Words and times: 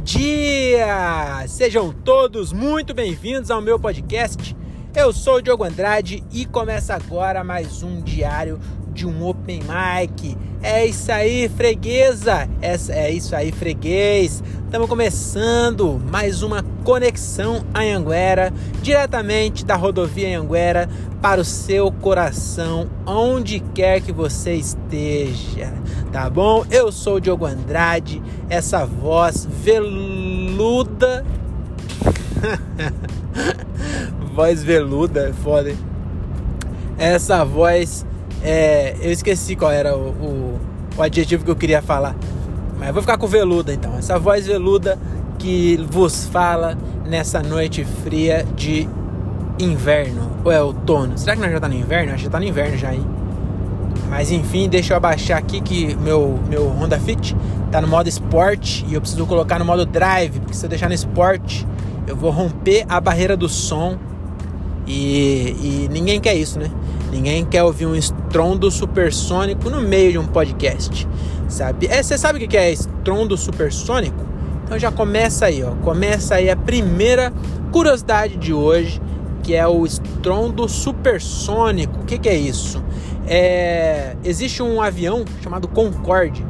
dia! 0.00 1.44
Sejam 1.46 1.92
todos 1.92 2.52
muito 2.52 2.94
bem-vindos 2.94 3.50
ao 3.50 3.60
meu 3.60 3.78
podcast. 3.78 4.56
Eu 4.94 5.12
sou 5.12 5.36
o 5.36 5.42
Diogo 5.42 5.62
Andrade 5.62 6.24
e 6.32 6.46
começa 6.46 6.94
agora 6.94 7.44
mais 7.44 7.82
um 7.82 8.00
diário 8.00 8.58
de 8.92 9.06
um 9.06 9.26
Open 9.26 9.60
Mic. 9.60 10.36
É 10.62 10.86
isso 10.86 11.12
aí, 11.12 11.48
freguesa! 11.50 12.48
É 12.62 13.10
isso 13.10 13.36
aí, 13.36 13.52
freguês! 13.52 14.42
Estamos 14.64 14.88
começando 14.88 16.00
mais 16.10 16.42
uma 16.42 16.62
conexão 16.82 17.64
Anhanguera, 17.74 18.52
diretamente 18.82 19.64
da 19.64 19.76
rodovia 19.76 20.28
Anhanguera 20.28 20.88
para 21.20 21.40
o 21.40 21.44
seu 21.44 21.92
coração, 21.92 22.88
onde 23.06 23.60
quer 23.74 24.00
que 24.00 24.12
você 24.12 24.54
esteja, 24.54 25.74
tá 26.12 26.28
bom? 26.28 26.64
Eu 26.70 26.90
sou 26.90 27.16
o 27.16 27.20
Diogo 27.20 27.46
Andrade, 27.46 28.22
essa 28.48 28.84
voz 28.84 29.46
veluda. 29.46 31.24
voz 34.34 34.62
veluda, 34.62 35.28
é 35.28 35.32
foda. 35.32 35.70
Hein? 35.70 35.78
Essa 36.98 37.44
voz 37.44 38.04
é, 38.42 38.96
eu 39.00 39.10
esqueci 39.12 39.54
qual 39.54 39.70
era 39.70 39.96
o, 39.96 40.08
o, 40.10 40.60
o, 40.96 41.02
adjetivo 41.02 41.44
que 41.44 41.50
eu 41.50 41.56
queria 41.56 41.82
falar. 41.82 42.16
Mas 42.78 42.92
vou 42.92 43.02
ficar 43.02 43.18
com 43.18 43.26
veluda 43.26 43.72
então. 43.72 43.96
Essa 43.98 44.18
voz 44.18 44.46
veluda 44.46 44.98
que 45.38 45.76
vos 45.90 46.26
fala 46.26 46.76
nessa 47.06 47.42
noite 47.42 47.84
fria 47.84 48.46
de 48.56 48.88
inverno. 49.58 50.30
Ou 50.44 50.50
é 50.50 50.62
outono? 50.62 51.18
Será 51.18 51.36
que 51.36 51.42
nós 51.42 51.52
já 51.52 51.60
tá 51.60 51.68
no 51.68 51.74
inverno? 51.74 52.12
Acho 52.12 52.18
que 52.18 52.24
já 52.24 52.30
tá 52.30 52.40
no 52.40 52.46
inverno 52.46 52.76
já, 52.76 52.94
hein? 52.94 53.19
Mas 54.10 54.32
enfim, 54.32 54.68
deixa 54.68 54.92
eu 54.92 54.96
abaixar 54.96 55.38
aqui 55.38 55.60
que 55.60 55.94
meu, 55.94 56.40
meu 56.48 56.68
Honda 56.68 56.98
Fit 56.98 57.34
tá 57.70 57.80
no 57.80 57.86
modo 57.86 58.08
Sport 58.08 58.82
e 58.88 58.94
eu 58.94 59.00
preciso 59.00 59.24
colocar 59.24 59.56
no 59.60 59.64
modo 59.64 59.86
Drive, 59.86 60.40
porque 60.40 60.52
se 60.52 60.66
eu 60.66 60.68
deixar 60.68 60.88
no 60.88 60.94
Sport, 60.94 61.62
eu 62.08 62.16
vou 62.16 62.32
romper 62.32 62.84
a 62.88 63.00
barreira 63.00 63.36
do 63.36 63.48
som 63.48 63.96
e, 64.84 65.54
e 65.62 65.88
ninguém 65.92 66.20
quer 66.20 66.34
isso, 66.34 66.58
né? 66.58 66.68
Ninguém 67.12 67.44
quer 67.44 67.62
ouvir 67.62 67.86
um 67.86 67.94
estrondo 67.94 68.68
supersônico 68.68 69.70
no 69.70 69.80
meio 69.80 70.10
de 70.10 70.18
um 70.18 70.26
podcast, 70.26 71.06
sabe? 71.48 71.86
É, 71.86 72.02
você 72.02 72.18
sabe 72.18 72.44
o 72.44 72.48
que 72.48 72.56
é 72.56 72.72
estrondo 72.72 73.36
supersônico? 73.36 74.24
Então 74.64 74.76
já 74.76 74.90
começa 74.90 75.46
aí, 75.46 75.62
ó. 75.62 75.70
Começa 75.82 76.34
aí 76.34 76.50
a 76.50 76.56
primeira 76.56 77.32
curiosidade 77.70 78.36
de 78.36 78.52
hoje, 78.52 79.00
que 79.44 79.54
é 79.54 79.66
o 79.66 79.86
estrondo 79.86 80.68
supersônico. 80.68 82.00
O 82.00 82.04
que, 82.04 82.18
que 82.18 82.28
é 82.28 82.36
isso? 82.36 82.82
É, 83.26 84.16
existe 84.24 84.62
um 84.62 84.80
avião 84.80 85.24
chamado 85.42 85.68
Concorde, 85.68 86.44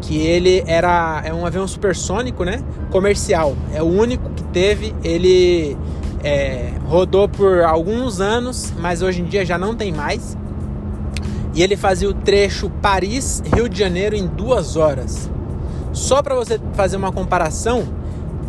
que 0.00 0.18
ele 0.18 0.62
era 0.66 1.22
é 1.24 1.32
um 1.32 1.46
avião 1.46 1.66
supersônico, 1.66 2.44
né? 2.44 2.62
Comercial. 2.90 3.56
É 3.72 3.82
o 3.82 3.86
único 3.86 4.30
que 4.30 4.42
teve. 4.44 4.94
Ele 5.02 5.76
é, 6.22 6.72
rodou 6.86 7.28
por 7.28 7.62
alguns 7.62 8.20
anos, 8.20 8.72
mas 8.78 9.02
hoje 9.02 9.22
em 9.22 9.24
dia 9.24 9.44
já 9.44 9.58
não 9.58 9.74
tem 9.74 9.92
mais. 9.92 10.36
E 11.54 11.62
ele 11.62 11.76
fazia 11.76 12.08
o 12.08 12.14
trecho 12.14 12.68
Paris-Rio 12.82 13.68
de 13.68 13.78
Janeiro 13.78 14.16
em 14.16 14.26
duas 14.26 14.76
horas. 14.76 15.30
Só 15.92 16.20
para 16.22 16.34
você 16.34 16.60
fazer 16.74 16.96
uma 16.96 17.12
comparação, 17.12 17.86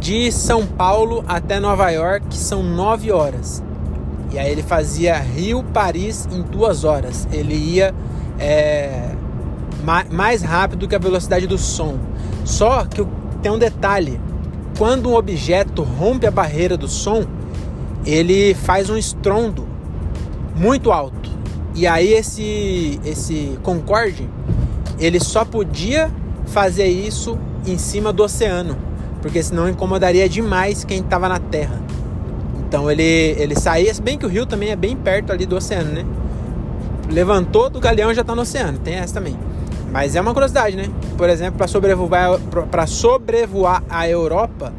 de 0.06 0.32
São 0.32 0.68
Paulo 0.68 1.24
até 1.28 1.60
Nova 1.60 1.90
York 1.90 2.38
são 2.38 2.62
nove 2.62 3.12
horas. 3.12 3.64
E 4.36 4.38
aí 4.38 4.52
ele 4.52 4.64
fazia 4.64 5.18
Rio-Paris 5.18 6.28
em 6.30 6.42
duas 6.42 6.84
horas. 6.84 7.26
Ele 7.32 7.56
ia 7.56 7.96
é, 8.38 9.16
mais 10.12 10.42
rápido 10.42 10.90
que 10.90 10.96
a 10.96 11.00
velocidade 11.00 11.48
do 11.48 11.58
som. 11.58 11.98
Só 12.44 12.84
que 12.84 13.02
tem 13.42 13.50
um 13.50 13.58
detalhe: 13.58 14.20
quando 14.78 15.10
um 15.10 15.16
objeto 15.16 15.84
rompe 15.84 16.28
a 16.28 16.32
barreira 16.32 16.76
do 16.76 16.86
som, 16.86 17.24
ele 18.06 18.54
faz 18.54 18.90
um 18.90 18.98
estrondo 18.98 19.66
muito 20.54 20.92
alto. 20.92 21.32
E 21.74 21.88
aí 21.88 22.12
esse 22.12 23.00
esse 23.06 23.58
Concorde, 23.64 24.30
ele 25.00 25.22
só 25.22 25.46
podia 25.46 26.12
fazer 26.48 26.88
isso 26.88 27.40
em 27.66 27.78
cima 27.78 28.12
do 28.12 28.22
oceano, 28.22 28.78
porque 29.22 29.42
senão 29.42 29.70
incomodaria 29.70 30.28
demais 30.28 30.84
quem 30.84 31.00
estava 31.00 31.30
na 31.30 31.40
terra. 31.40 31.86
Então 32.68 32.90
ele 32.90 33.04
ele 33.04 33.56
saía, 33.56 33.94
se 33.94 34.02
bem 34.02 34.18
que 34.18 34.26
o 34.26 34.30
rio 34.30 34.46
também 34.46 34.70
é 34.70 34.76
bem 34.76 34.96
perto 34.96 35.32
ali 35.32 35.46
do 35.46 35.56
oceano, 35.56 35.92
né? 35.92 36.06
Levantou 37.10 37.70
do 37.70 37.80
galeão 37.80 38.14
já 38.14 38.22
está 38.22 38.36
no 38.36 38.42
oceano, 38.42 38.78
tem 38.80 38.96
essa 38.96 39.14
também. 39.14 39.38
Mas 39.92 40.16
é 40.16 40.22
uma 40.22 40.34
curiosidade, 40.34 40.76
né? 40.76 40.90
Por 41.18 41.30
exemplo, 41.30 41.58
para 41.58 41.68
sobrevoar 41.68 42.40
para 42.70 42.88
sobrevoar 42.88 43.84
a 43.90 44.10
Europa, 44.10 44.74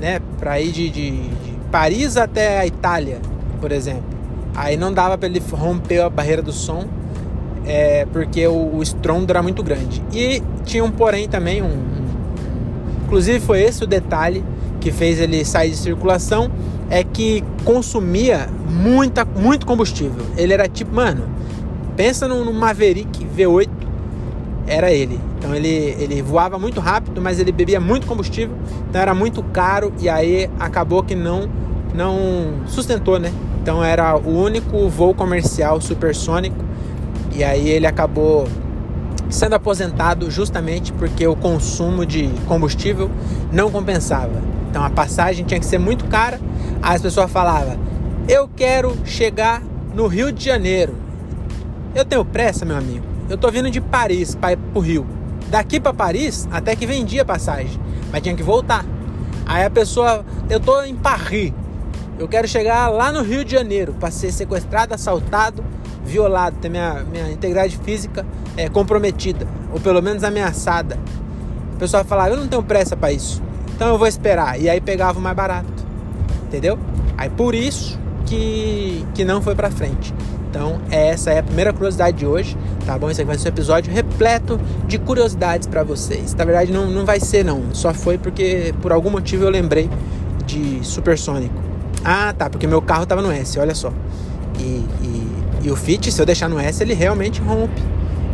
né, 0.00 0.20
para 0.38 0.60
ir 0.60 0.72
de, 0.72 0.90
de, 0.90 1.10
de 1.10 1.52
Paris 1.70 2.16
até 2.16 2.58
a 2.58 2.66
Itália, 2.66 3.20
por 3.60 3.70
exemplo. 3.70 4.14
Aí 4.54 4.76
não 4.76 4.92
dava 4.92 5.18
para 5.18 5.28
ele 5.28 5.42
romper 5.52 6.00
a 6.00 6.10
barreira 6.10 6.42
do 6.42 6.52
som, 6.52 6.84
é, 7.66 8.06
porque 8.12 8.46
o, 8.46 8.76
o 8.76 8.82
estrondo 8.82 9.30
era 9.30 9.42
muito 9.42 9.62
grande. 9.62 10.02
E 10.12 10.42
tinha 10.64 10.84
um 10.84 10.90
porém 10.90 11.28
também, 11.28 11.62
um, 11.62 11.66
um, 11.66 13.04
inclusive 13.04 13.40
foi 13.40 13.62
esse 13.62 13.84
o 13.84 13.86
detalhe 13.86 14.44
que 14.84 14.92
fez 14.92 15.18
ele 15.18 15.42
sair 15.46 15.70
de 15.70 15.78
circulação, 15.78 16.50
é 16.90 17.02
que 17.02 17.42
consumia 17.64 18.50
muita, 18.68 19.24
muito 19.24 19.64
combustível. 19.64 20.26
Ele 20.36 20.52
era 20.52 20.68
tipo, 20.68 20.94
mano, 20.94 21.24
pensa 21.96 22.28
num, 22.28 22.52
Maverick 22.52 23.26
V8, 23.34 23.70
era 24.66 24.92
ele. 24.92 25.18
Então 25.38 25.54
ele, 25.54 25.96
ele 25.98 26.20
voava 26.20 26.58
muito 26.58 26.82
rápido, 26.82 27.18
mas 27.22 27.40
ele 27.40 27.50
bebia 27.50 27.80
muito 27.80 28.06
combustível, 28.06 28.54
então 28.90 29.00
era 29.00 29.14
muito 29.14 29.42
caro 29.42 29.90
e 29.98 30.06
aí 30.06 30.50
acabou 30.60 31.02
que 31.02 31.14
não 31.14 31.48
não 31.94 32.16
sustentou, 32.66 33.18
né? 33.18 33.32
Então 33.62 33.82
era 33.82 34.18
o 34.18 34.38
único 34.38 34.86
voo 34.90 35.14
comercial 35.14 35.80
supersônico 35.80 36.62
e 37.34 37.42
aí 37.42 37.70
ele 37.70 37.86
acabou 37.86 38.46
sendo 39.30 39.54
aposentado 39.54 40.30
justamente 40.30 40.92
porque 40.92 41.26
o 41.26 41.34
consumo 41.34 42.04
de 42.04 42.28
combustível 42.46 43.10
não 43.50 43.70
compensava. 43.70 44.53
Então 44.74 44.82
a 44.82 44.90
passagem 44.90 45.44
tinha 45.46 45.60
que 45.60 45.66
ser 45.66 45.78
muito 45.78 46.04
cara. 46.06 46.40
Aí 46.82 46.96
as 46.96 47.00
pessoas 47.00 47.30
falavam: 47.30 47.78
"Eu 48.28 48.48
quero 48.48 48.92
chegar 49.06 49.62
no 49.94 50.08
Rio 50.08 50.32
de 50.32 50.44
Janeiro". 50.44 50.96
Eu 51.94 52.04
tenho 52.04 52.24
pressa, 52.24 52.64
meu 52.64 52.76
amigo. 52.76 53.06
Eu 53.30 53.38
tô 53.38 53.52
vindo 53.52 53.70
de 53.70 53.80
Paris 53.80 54.34
para 54.34 54.54
ir 54.54 54.58
Rio. 54.80 55.06
Daqui 55.48 55.78
para 55.78 55.94
Paris 55.94 56.48
até 56.50 56.74
que 56.74 56.86
vendia 56.86 57.24
passagem, 57.24 57.80
mas 58.10 58.20
tinha 58.20 58.34
que 58.34 58.42
voltar. 58.42 58.84
Aí 59.46 59.64
a 59.64 59.70
pessoa, 59.70 60.24
eu 60.50 60.58
tô 60.58 60.82
em 60.82 60.96
Paris. 60.96 61.52
Eu 62.18 62.26
quero 62.26 62.48
chegar 62.48 62.88
lá 62.88 63.12
no 63.12 63.22
Rio 63.22 63.44
de 63.44 63.52
Janeiro 63.52 63.94
para 64.00 64.10
ser 64.10 64.32
sequestrado, 64.32 64.92
assaltado, 64.92 65.64
violado, 66.04 66.56
ter 66.56 66.68
minha, 66.68 67.04
minha 67.04 67.30
integridade 67.30 67.78
física 67.84 68.26
é, 68.56 68.68
comprometida, 68.68 69.46
ou 69.72 69.78
pelo 69.78 70.02
menos 70.02 70.24
ameaçada. 70.24 70.98
O 71.74 71.76
pessoal 71.76 72.04
falava, 72.04 72.30
eu 72.30 72.38
não 72.38 72.48
tenho 72.48 72.62
pressa 72.62 72.96
para 72.96 73.12
isso, 73.12 73.40
então 73.74 73.88
eu 73.88 73.98
vou 73.98 74.06
esperar. 74.06 74.60
E 74.60 74.68
aí 74.68 74.80
pegava 74.80 75.18
o 75.18 75.22
mais 75.22 75.36
barato, 75.36 75.66
entendeu? 76.46 76.78
Aí 77.16 77.28
por 77.28 77.54
isso 77.54 77.98
que, 78.26 79.04
que 79.14 79.24
não 79.24 79.42
foi 79.42 79.54
para 79.54 79.70
frente. 79.70 80.14
Então, 80.50 80.80
essa 80.88 81.32
é 81.32 81.40
a 81.40 81.42
primeira 81.42 81.72
curiosidade 81.72 82.16
de 82.16 82.24
hoje, 82.24 82.56
tá 82.86 82.96
bom? 82.96 83.10
Esse 83.10 83.20
aqui 83.20 83.26
vai 83.26 83.36
ser 83.36 83.48
um 83.48 83.52
episódio 83.52 83.92
repleto 83.92 84.60
de 84.86 84.98
curiosidades 84.98 85.66
para 85.66 85.82
vocês. 85.82 86.32
Na 86.32 86.44
verdade, 86.44 86.72
não, 86.72 86.88
não 86.88 87.04
vai 87.04 87.18
ser, 87.18 87.44
não. 87.44 87.74
Só 87.74 87.92
foi 87.92 88.18
porque, 88.18 88.72
por 88.80 88.92
algum 88.92 89.10
motivo, 89.10 89.42
eu 89.42 89.50
lembrei 89.50 89.90
de 90.46 90.78
Supersônico. 90.82 91.60
Ah, 92.04 92.32
tá, 92.38 92.48
porque 92.48 92.68
meu 92.68 92.80
carro 92.80 93.04
tava 93.04 93.20
no 93.20 93.32
S, 93.32 93.58
olha 93.58 93.74
só. 93.74 93.92
E, 94.60 94.86
e, 95.02 95.28
e 95.64 95.70
o 95.72 95.76
Fit, 95.76 96.12
se 96.12 96.22
eu 96.22 96.26
deixar 96.26 96.48
no 96.48 96.60
S, 96.60 96.80
ele 96.84 96.94
realmente 96.94 97.40
rompe. 97.40 97.82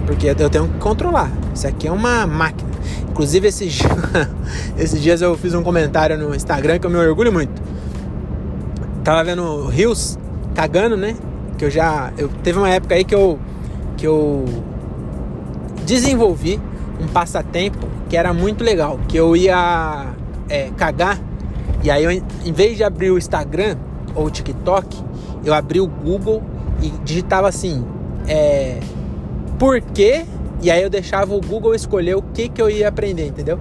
Porque 0.05 0.27
eu 0.27 0.51
tenho 0.51 0.69
que 0.69 0.79
controlar. 0.79 1.33
Isso 1.55 1.67
aqui 1.67 1.89
é 1.89 1.93
uma 1.93 2.27
máquina. 2.27 2.70
Inclusive, 3.11 3.49
esses, 3.49 3.81
esses 4.79 5.01
dias 5.01 5.21
eu 5.21 5.37
fiz 5.37 5.55
um 5.55 5.63
comentário 5.63 6.17
no 6.17 6.35
Instagram 6.35 6.79
que 6.79 6.87
eu 6.87 6.91
me 6.91 6.97
orgulho 6.97 7.33
muito. 7.33 7.61
Tava 9.05 9.25
vendo 9.25 9.67
rios 9.67 10.19
cagando, 10.55 10.97
né? 10.97 11.17
Que 11.59 11.65
eu 11.65 11.71
já. 11.71 12.13
Eu, 12.17 12.29
teve 12.43 12.59
uma 12.59 12.69
época 12.69 12.95
aí 12.95 13.05
que 13.05 13.15
eu. 13.15 13.39
Que 13.97 14.07
eu 14.07 14.45
desenvolvi 15.85 16.61
um 17.01 17.07
passatempo 17.09 17.87
que 18.09 18.17
era 18.17 18.33
muito 18.33 18.63
legal. 18.63 18.99
Que 19.09 19.17
eu 19.17 19.37
ia 19.37 20.07
é, 20.49 20.71
cagar 20.77 21.19
e 21.83 21.91
aí, 21.91 22.05
eu, 22.05 22.11
em 22.11 22.53
vez 22.53 22.77
de 22.77 22.85
abrir 22.85 23.11
o 23.11 23.17
Instagram 23.17 23.77
ou 24.15 24.27
o 24.27 24.31
TikTok, 24.31 25.03
eu 25.45 25.55
abri 25.55 25.81
o 25.81 25.87
Google 25.87 26.43
e 26.83 26.91
digitava 27.05 27.49
assim: 27.49 27.85
é, 28.29 28.81
por 29.59 29.81
quê? 29.81 30.27
E 30.63 30.71
aí 30.71 30.83
eu 30.83 30.91
deixava 30.91 31.35
o 31.35 31.41
Google 31.41 31.75
escolher 31.75 32.17
o 32.17 32.23
que, 32.23 32.49
que 32.49 32.61
eu 32.61 32.69
ia 32.69 32.89
aprender, 32.89 33.27
entendeu? 33.27 33.59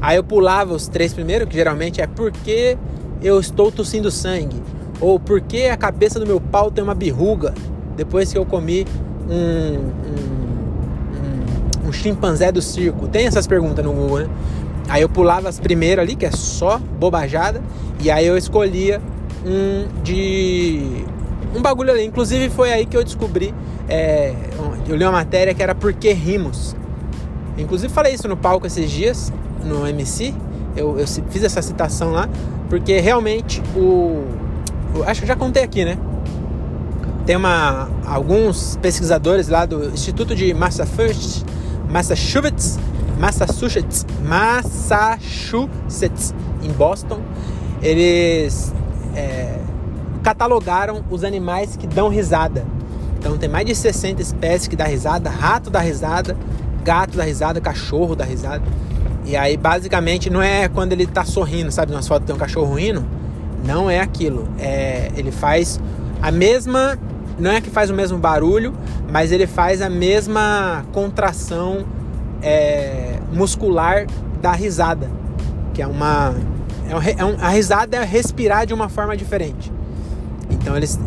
Aí 0.00 0.16
eu 0.16 0.24
pulava 0.24 0.72
os 0.72 0.88
três 0.88 1.12
primeiros, 1.12 1.48
que 1.48 1.54
geralmente 1.54 2.00
é 2.00 2.06
por 2.06 2.30
que 2.30 2.78
eu 3.22 3.38
estou 3.38 3.70
tossindo 3.70 4.10
sangue, 4.10 4.62
ou 5.00 5.18
por 5.18 5.40
que 5.40 5.66
a 5.66 5.76
cabeça 5.76 6.18
do 6.18 6.26
meu 6.26 6.40
pau 6.40 6.70
tem 6.70 6.82
uma 6.82 6.94
birruga 6.94 7.52
depois 7.96 8.32
que 8.32 8.38
eu 8.38 8.46
comi 8.46 8.86
um, 9.28 9.74
um, 9.74 10.16
um, 11.84 11.88
um 11.88 11.92
chimpanzé 11.92 12.50
do 12.50 12.62
circo. 12.62 13.08
Tem 13.08 13.26
essas 13.26 13.46
perguntas 13.46 13.84
no 13.84 13.92
Google, 13.92 14.20
né? 14.20 14.28
Aí 14.88 15.02
eu 15.02 15.08
pulava 15.08 15.48
as 15.48 15.60
primeiras 15.60 16.02
ali, 16.02 16.16
que 16.16 16.26
é 16.26 16.30
só 16.30 16.78
bobajada, 16.78 17.60
e 18.00 18.10
aí 18.10 18.26
eu 18.26 18.36
escolhia 18.36 19.00
um 19.44 19.86
de 20.02 21.04
um 21.54 21.62
bagulho 21.62 21.92
ali. 21.92 22.04
Inclusive 22.04 22.50
foi 22.50 22.72
aí 22.72 22.86
que 22.86 22.96
eu 22.96 23.04
descobri, 23.04 23.54
é, 23.88 24.34
eu 24.88 24.96
li 24.96 25.04
uma 25.04 25.12
matéria 25.12 25.54
que 25.54 25.62
era 25.62 25.74
Por 25.74 25.92
que 25.92 26.12
Rimos. 26.12 26.74
Inclusive 27.56 27.92
falei 27.92 28.14
isso 28.14 28.28
no 28.28 28.36
palco 28.36 28.66
esses 28.66 28.90
dias, 28.90 29.32
no 29.64 29.86
MC, 29.86 30.34
eu, 30.76 30.98
eu 30.98 31.06
fiz 31.06 31.42
essa 31.42 31.60
citação 31.60 32.12
lá, 32.12 32.28
porque 32.68 33.00
realmente 33.00 33.62
o, 33.76 34.24
acho 35.06 35.20
que 35.20 35.26
já 35.26 35.36
contei 35.36 35.62
aqui, 35.62 35.84
né? 35.84 35.98
Tem 37.26 37.36
uma, 37.36 37.90
alguns 38.06 38.78
pesquisadores 38.80 39.48
lá 39.48 39.66
do 39.66 39.90
Instituto 39.90 40.34
de 40.34 40.54
Massachusetts, 40.54 41.44
Massachusetts, 41.88 42.78
Massachusetts, 43.18 44.06
Massachusetts, 44.24 46.34
em 46.62 46.72
Boston, 46.72 47.20
eles 47.82 48.72
é, 49.14 49.58
catalogaram 50.22 51.04
os 51.10 51.24
animais 51.24 51.76
que 51.76 51.86
dão 51.86 52.08
risada. 52.08 52.64
Então 53.18 53.36
tem 53.36 53.48
mais 53.48 53.66
de 53.66 53.74
60 53.74 54.22
espécies 54.22 54.66
que 54.66 54.76
dá 54.76 54.84
risada, 54.84 55.28
rato 55.28 55.68
dá 55.68 55.80
risada, 55.80 56.36
gato 56.82 57.16
dá 57.16 57.24
risada, 57.24 57.60
cachorro 57.60 58.16
dá 58.16 58.24
risada. 58.24 58.62
E 59.24 59.36
aí 59.36 59.56
basicamente 59.56 60.30
não 60.30 60.42
é 60.42 60.68
quando 60.68 60.92
ele 60.92 61.06
tá 61.06 61.24
sorrindo, 61.24 61.70
sabe? 61.70 61.92
Nas 61.92 62.08
fotos 62.08 62.26
tem 62.26 62.34
um 62.34 62.38
cachorro 62.38 62.74
rindo, 62.74 63.04
não 63.64 63.90
é 63.90 64.00
aquilo. 64.00 64.48
É, 64.58 65.10
ele 65.14 65.30
faz 65.30 65.78
a 66.22 66.30
mesma, 66.30 66.98
não 67.38 67.50
é 67.50 67.60
que 67.60 67.70
faz 67.70 67.90
o 67.90 67.94
mesmo 67.94 68.18
barulho, 68.18 68.74
mas 69.10 69.32
ele 69.32 69.46
faz 69.46 69.82
a 69.82 69.90
mesma 69.90 70.84
contração 70.92 71.84
é, 72.42 73.18
muscular 73.32 74.06
da 74.40 74.52
risada, 74.52 75.10
que 75.74 75.82
é 75.82 75.86
uma, 75.86 76.34
é 76.88 77.24
um, 77.24 77.32
é 77.32 77.36
a 77.44 77.48
risada 77.50 77.98
é 77.98 78.04
respirar 78.04 78.66
de 78.66 78.72
uma 78.72 78.88
forma 78.88 79.16
diferente. 79.16 79.70
Então 80.60 80.76
eles, 80.76 80.98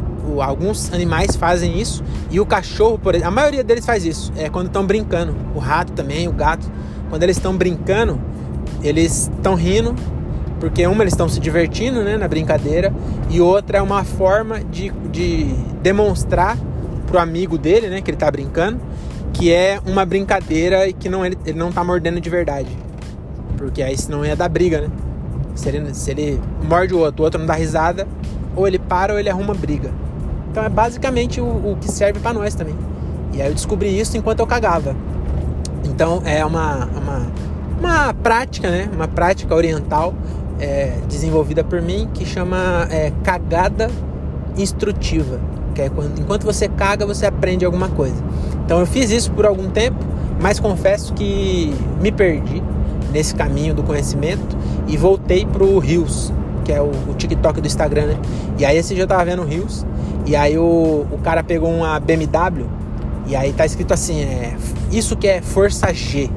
alguns 0.41 0.91
animais 0.94 1.35
fazem 1.35 1.79
isso 1.79 2.03
e 2.31 2.39
o 2.39 2.45
cachorro, 2.45 2.97
por 2.97 3.13
exemplo, 3.13 3.29
a 3.29 3.35
maioria 3.35 3.63
deles 3.63 3.85
faz 3.85 4.05
isso. 4.05 4.31
É 4.35 4.50
quando 4.50 4.67
estão 4.67 4.85
brincando. 4.85 5.35
O 5.55 5.59
rato 5.59 5.94
também, 5.94 6.27
o 6.27 6.33
gato, 6.33 6.69
quando 7.09 7.23
eles 7.23 7.38
estão 7.38 7.55
brincando, 7.55 8.19
eles 8.81 9.29
estão 9.35 9.55
rindo 9.55 9.95
porque 10.59 10.88
uma 10.88 11.03
eles 11.03 11.13
estão 11.13 11.27
se 11.27 11.41
divertindo, 11.41 12.03
né, 12.03 12.15
na 12.15 12.27
brincadeira 12.27 12.94
e 13.29 13.41
outra 13.41 13.79
é 13.79 13.81
uma 13.81 14.05
forma 14.05 14.63
de, 14.63 14.91
de 15.11 15.53
demonstrar 15.81 16.57
pro 17.05 17.19
amigo 17.19 17.57
dele, 17.57 17.89
né, 17.89 18.01
que 18.01 18.09
ele 18.09 18.17
tá 18.17 18.31
brincando 18.31 18.79
que 19.33 19.51
é 19.51 19.79
uma 19.85 20.05
brincadeira 20.05 20.88
e 20.88 20.94
que 20.94 21.09
não, 21.09 21.25
ele, 21.25 21.38
ele 21.45 21.57
não 21.57 21.71
tá 21.71 21.83
mordendo 21.83 22.21
de 22.21 22.29
verdade. 22.29 22.69
Porque 23.57 23.81
aí 23.81 23.97
senão 23.97 24.23
ia 24.23 24.35
dar 24.35 24.47
briga, 24.47 24.81
né? 24.81 24.89
Se 25.55 25.69
ele, 25.69 25.94
se 25.94 26.11
ele 26.11 26.39
morde 26.63 26.94
o 26.94 27.00
outro, 27.00 27.21
o 27.21 27.25
outro 27.25 27.39
não 27.39 27.47
dá 27.47 27.55
risada, 27.55 28.07
ou 28.55 28.67
ele 28.67 28.79
para 28.79 29.13
ou 29.13 29.19
ele 29.19 29.29
arruma 29.29 29.53
briga. 29.53 29.91
Então 30.51 30.63
é 30.63 30.69
basicamente 30.69 31.41
o, 31.41 31.45
o 31.45 31.77
que 31.79 31.89
serve 31.89 32.19
para 32.19 32.33
nós 32.33 32.53
também. 32.53 32.75
E 33.33 33.41
aí 33.41 33.47
eu 33.47 33.53
descobri 33.53 34.00
isso 34.00 34.15
enquanto 34.15 34.39
eu 34.39 34.47
cagava. 34.47 34.95
Então 35.85 36.21
é 36.25 36.45
uma, 36.45 36.85
uma, 36.85 37.27
uma 37.79 38.13
prática, 38.13 38.69
né? 38.69 38.89
Uma 38.94 39.07
prática 39.07 39.55
oriental 39.55 40.13
é, 40.59 40.97
desenvolvida 41.07 41.63
por 41.63 41.81
mim 41.81 42.07
que 42.13 42.25
chama 42.25 42.88
é, 42.91 43.11
cagada 43.23 43.89
instrutiva. 44.57 45.39
Que 45.73 45.83
é 45.83 45.89
quando, 45.89 46.19
enquanto 46.19 46.44
você 46.44 46.67
caga, 46.67 47.05
você 47.05 47.25
aprende 47.25 47.65
alguma 47.65 47.89
coisa. 47.89 48.23
Então 48.65 48.79
eu 48.79 48.85
fiz 48.85 49.09
isso 49.09 49.31
por 49.31 49.45
algum 49.45 49.69
tempo, 49.69 49.97
mas 50.39 50.59
confesso 50.59 51.13
que 51.13 51.73
me 52.00 52.11
perdi 52.11 52.61
nesse 53.11 53.33
caminho 53.35 53.73
do 53.73 53.83
conhecimento 53.83 54.57
e 54.88 54.97
voltei 54.97 55.45
pro 55.45 55.79
Rios, 55.79 56.31
que 56.63 56.71
é 56.71 56.81
o, 56.81 56.92
o 57.10 57.13
TikTok 57.15 57.62
do 57.62 57.68
Instagram, 57.68 58.07
né? 58.07 58.18
E 58.57 58.65
aí 58.65 58.77
esse 58.77 58.94
dia 58.94 59.04
eu 59.04 59.07
tava 59.07 59.25
vendo 59.25 59.44
Rios, 59.44 59.86
e 60.25 60.36
aí 60.36 60.57
o, 60.57 61.06
o 61.12 61.19
cara 61.24 61.44
pegou 61.44 61.69
uma 61.69 62.00
BMW, 62.00 62.65
e 63.27 63.36
aí 63.36 63.54
tá 63.54 63.65
escrito 63.65 63.94
assim, 63.94 64.21
é, 64.21 64.56
isso 64.92 65.15
que 65.15 65.27
é 65.27 65.42
força 65.42 65.94
G. 65.94 66.30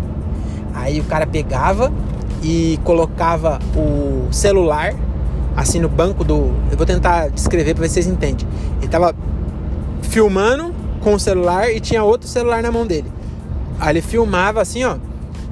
Aí 0.75 1.01
o 1.01 1.05
cara 1.05 1.27
pegava 1.27 1.93
e 2.43 2.79
colocava 2.85 3.59
o 3.75 4.33
celular 4.33 4.95
assim 5.57 5.81
no 5.81 5.89
banco 5.89 6.23
do. 6.23 6.53
Eu 6.71 6.77
vou 6.77 6.87
tentar 6.87 7.29
descrever 7.31 7.75
para 7.75 7.83
ver 7.83 7.89
se 7.89 7.95
vocês 7.95 8.07
entendem. 8.07 8.47
Ele 8.79 8.89
tava 8.89 9.15
filmando 10.03 10.75
com 11.01 11.15
o 11.15 11.21
celular 11.21 11.71
e 11.71 11.81
tinha 11.81 12.05
outro 12.05 12.29
celular 12.29 12.63
na 12.63 12.71
mão 12.71 12.87
dele. 12.87 13.11
Aí 13.81 13.95
ele 13.95 14.03
filmava 14.03 14.61
assim, 14.61 14.85
ó. 14.85 14.97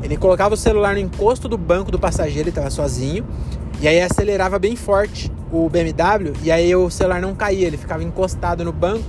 Ele 0.02 0.16
colocava 0.16 0.54
o 0.54 0.56
celular 0.56 0.94
no 0.94 1.00
encosto 1.00 1.48
do 1.48 1.56
banco 1.56 1.90
do 1.90 1.98
passageiro, 1.98 2.42
ele 2.42 2.50
estava 2.50 2.70
sozinho. 2.70 3.24
E 3.84 3.86
aí 3.86 4.00
acelerava 4.00 4.58
bem 4.58 4.76
forte 4.76 5.30
o 5.52 5.68
BMW 5.68 6.32
e 6.42 6.50
aí 6.50 6.74
o 6.74 6.88
celular 6.88 7.20
não 7.20 7.34
caía, 7.34 7.66
ele 7.66 7.76
ficava 7.76 8.02
encostado 8.02 8.64
no 8.64 8.72
banco. 8.72 9.04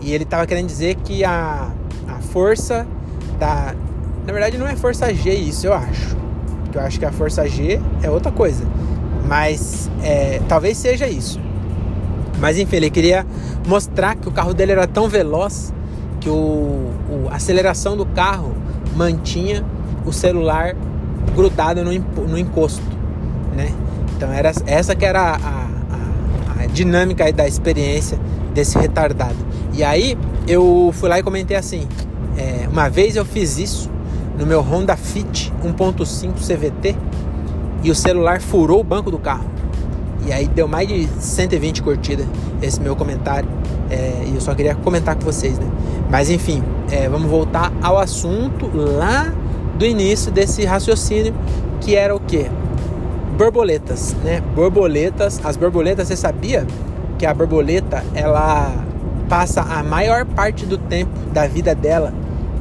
E 0.00 0.12
ele 0.12 0.24
estava 0.24 0.44
querendo 0.44 0.66
dizer 0.66 0.96
que 0.96 1.24
a, 1.24 1.70
a 2.08 2.14
força 2.32 2.84
da. 3.38 3.76
Na 4.26 4.32
verdade, 4.32 4.58
não 4.58 4.66
é 4.66 4.74
força 4.74 5.14
G 5.14 5.32
isso, 5.32 5.68
eu 5.68 5.72
acho. 5.72 6.16
Eu 6.74 6.80
acho 6.80 6.98
que 6.98 7.04
a 7.04 7.12
força 7.12 7.48
G 7.48 7.80
é 8.02 8.10
outra 8.10 8.32
coisa. 8.32 8.64
Mas 9.24 9.88
é, 10.02 10.40
talvez 10.48 10.76
seja 10.78 11.06
isso. 11.06 11.40
Mas 12.40 12.58
enfim, 12.58 12.74
ele 12.74 12.90
queria 12.90 13.24
mostrar 13.68 14.16
que 14.16 14.28
o 14.28 14.32
carro 14.32 14.52
dele 14.52 14.72
era 14.72 14.88
tão 14.88 15.08
veloz 15.08 15.72
que 16.20 16.28
o, 16.28 16.32
o, 16.34 17.28
a 17.30 17.36
aceleração 17.36 17.96
do 17.96 18.04
carro 18.04 18.52
mantinha 18.96 19.64
o 20.04 20.12
celular 20.12 20.74
grudado 21.36 21.84
no, 21.84 21.92
no 22.26 22.36
encosto, 22.36 22.82
né? 23.54 23.72
Então 24.18 24.32
era 24.32 24.50
essa 24.66 24.96
que 24.96 25.04
era 25.04 25.20
a, 25.20 25.36
a, 25.36 26.64
a 26.64 26.66
dinâmica 26.66 27.32
da 27.32 27.46
experiência 27.46 28.18
desse 28.52 28.76
retardado. 28.76 29.36
E 29.72 29.84
aí 29.84 30.18
eu 30.48 30.90
fui 30.92 31.08
lá 31.08 31.20
e 31.20 31.22
comentei 31.22 31.56
assim, 31.56 31.86
é, 32.36 32.66
uma 32.68 32.88
vez 32.88 33.14
eu 33.14 33.24
fiz 33.24 33.58
isso 33.58 33.88
no 34.36 34.44
meu 34.44 34.60
Honda 34.60 34.96
Fit 34.96 35.52
1.5 35.64 36.32
CVT 36.34 36.96
e 37.84 37.92
o 37.92 37.94
celular 37.94 38.40
furou 38.40 38.80
o 38.80 38.84
banco 38.84 39.08
do 39.08 39.20
carro. 39.20 39.48
E 40.26 40.32
aí 40.32 40.48
deu 40.48 40.66
mais 40.66 40.88
de 40.88 41.06
120 41.20 41.80
curtidas 41.80 42.26
esse 42.60 42.80
meu 42.80 42.96
comentário. 42.96 43.48
É, 43.88 44.24
e 44.26 44.34
eu 44.34 44.40
só 44.40 44.52
queria 44.52 44.74
comentar 44.74 45.14
com 45.14 45.22
vocês, 45.22 45.56
né? 45.60 45.66
Mas 46.10 46.28
enfim, 46.28 46.60
é, 46.90 47.08
vamos 47.08 47.30
voltar 47.30 47.72
ao 47.80 47.96
assunto 47.96 48.68
lá 48.74 49.32
do 49.78 49.86
início 49.86 50.32
desse 50.32 50.64
raciocínio, 50.64 51.32
que 51.80 51.94
era 51.94 52.16
o 52.16 52.18
que? 52.18 52.50
Borboletas, 53.38 54.16
né? 54.24 54.42
Borboletas, 54.54 55.40
as 55.44 55.56
borboletas, 55.56 56.08
você 56.08 56.16
sabia 56.16 56.66
que 57.16 57.24
a 57.24 57.32
borboleta 57.32 58.04
ela 58.12 58.72
passa 59.28 59.62
a 59.62 59.82
maior 59.84 60.26
parte 60.26 60.66
do 60.66 60.76
tempo 60.76 61.12
da 61.32 61.46
vida 61.46 61.72
dela 61.72 62.12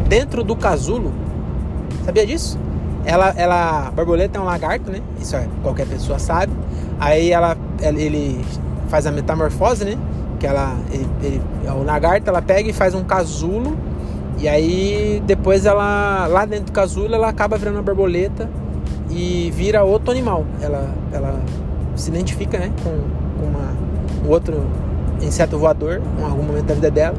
dentro 0.08 0.44
do 0.44 0.56
casulo? 0.56 1.12
Sabia 2.06 2.28
disso? 2.28 2.60
Ela, 3.06 3.34
ela, 3.36 3.88
a 3.88 3.92
borboleta 3.92 4.38
é 4.38 4.42
um 4.42 4.46
lagarto, 4.46 4.92
né? 4.92 5.02
Isso 5.20 5.36
é, 5.36 5.48
qualquer 5.64 5.88
pessoa 5.88 6.20
sabe. 6.20 6.54
Aí 7.00 7.32
ela, 7.32 7.58
ele 7.82 8.46
faz 8.88 9.08
a 9.08 9.12
metamorfose, 9.12 9.84
né? 9.84 9.98
que 10.40 10.46
ela 10.46 10.78
ele, 10.92 11.08
ele, 11.24 11.42
o 11.76 11.84
lagarto 11.84 12.30
ela 12.30 12.42
pega 12.42 12.70
e 12.70 12.74
faz 12.74 12.94
um 12.94 13.04
casulo 13.04 13.76
e 14.38 14.48
aí 14.48 15.22
depois 15.26 15.66
ela 15.66 16.28
lá 16.28 16.46
dentro 16.46 16.66
do 16.66 16.72
casulo 16.72 17.14
ela 17.14 17.30
acaba 17.30 17.58
virando 17.58 17.78
uma 17.78 17.84
borboleta 17.84 18.48
e 19.10 19.52
vira 19.56 19.84
outro 19.84 20.12
animal. 20.12 20.46
Ela 20.62 20.94
ela 21.12 21.40
se 21.96 22.10
identifica, 22.10 22.60
né, 22.60 22.72
com, 22.84 22.92
com 23.40 23.48
uma, 23.48 23.74
um 24.26 24.30
outro 24.30 24.64
inseto 25.22 25.58
voador 25.58 26.02
em 26.20 26.24
algum 26.24 26.44
momento 26.44 26.66
da 26.66 26.76
vida 26.76 26.92
dela 26.92 27.16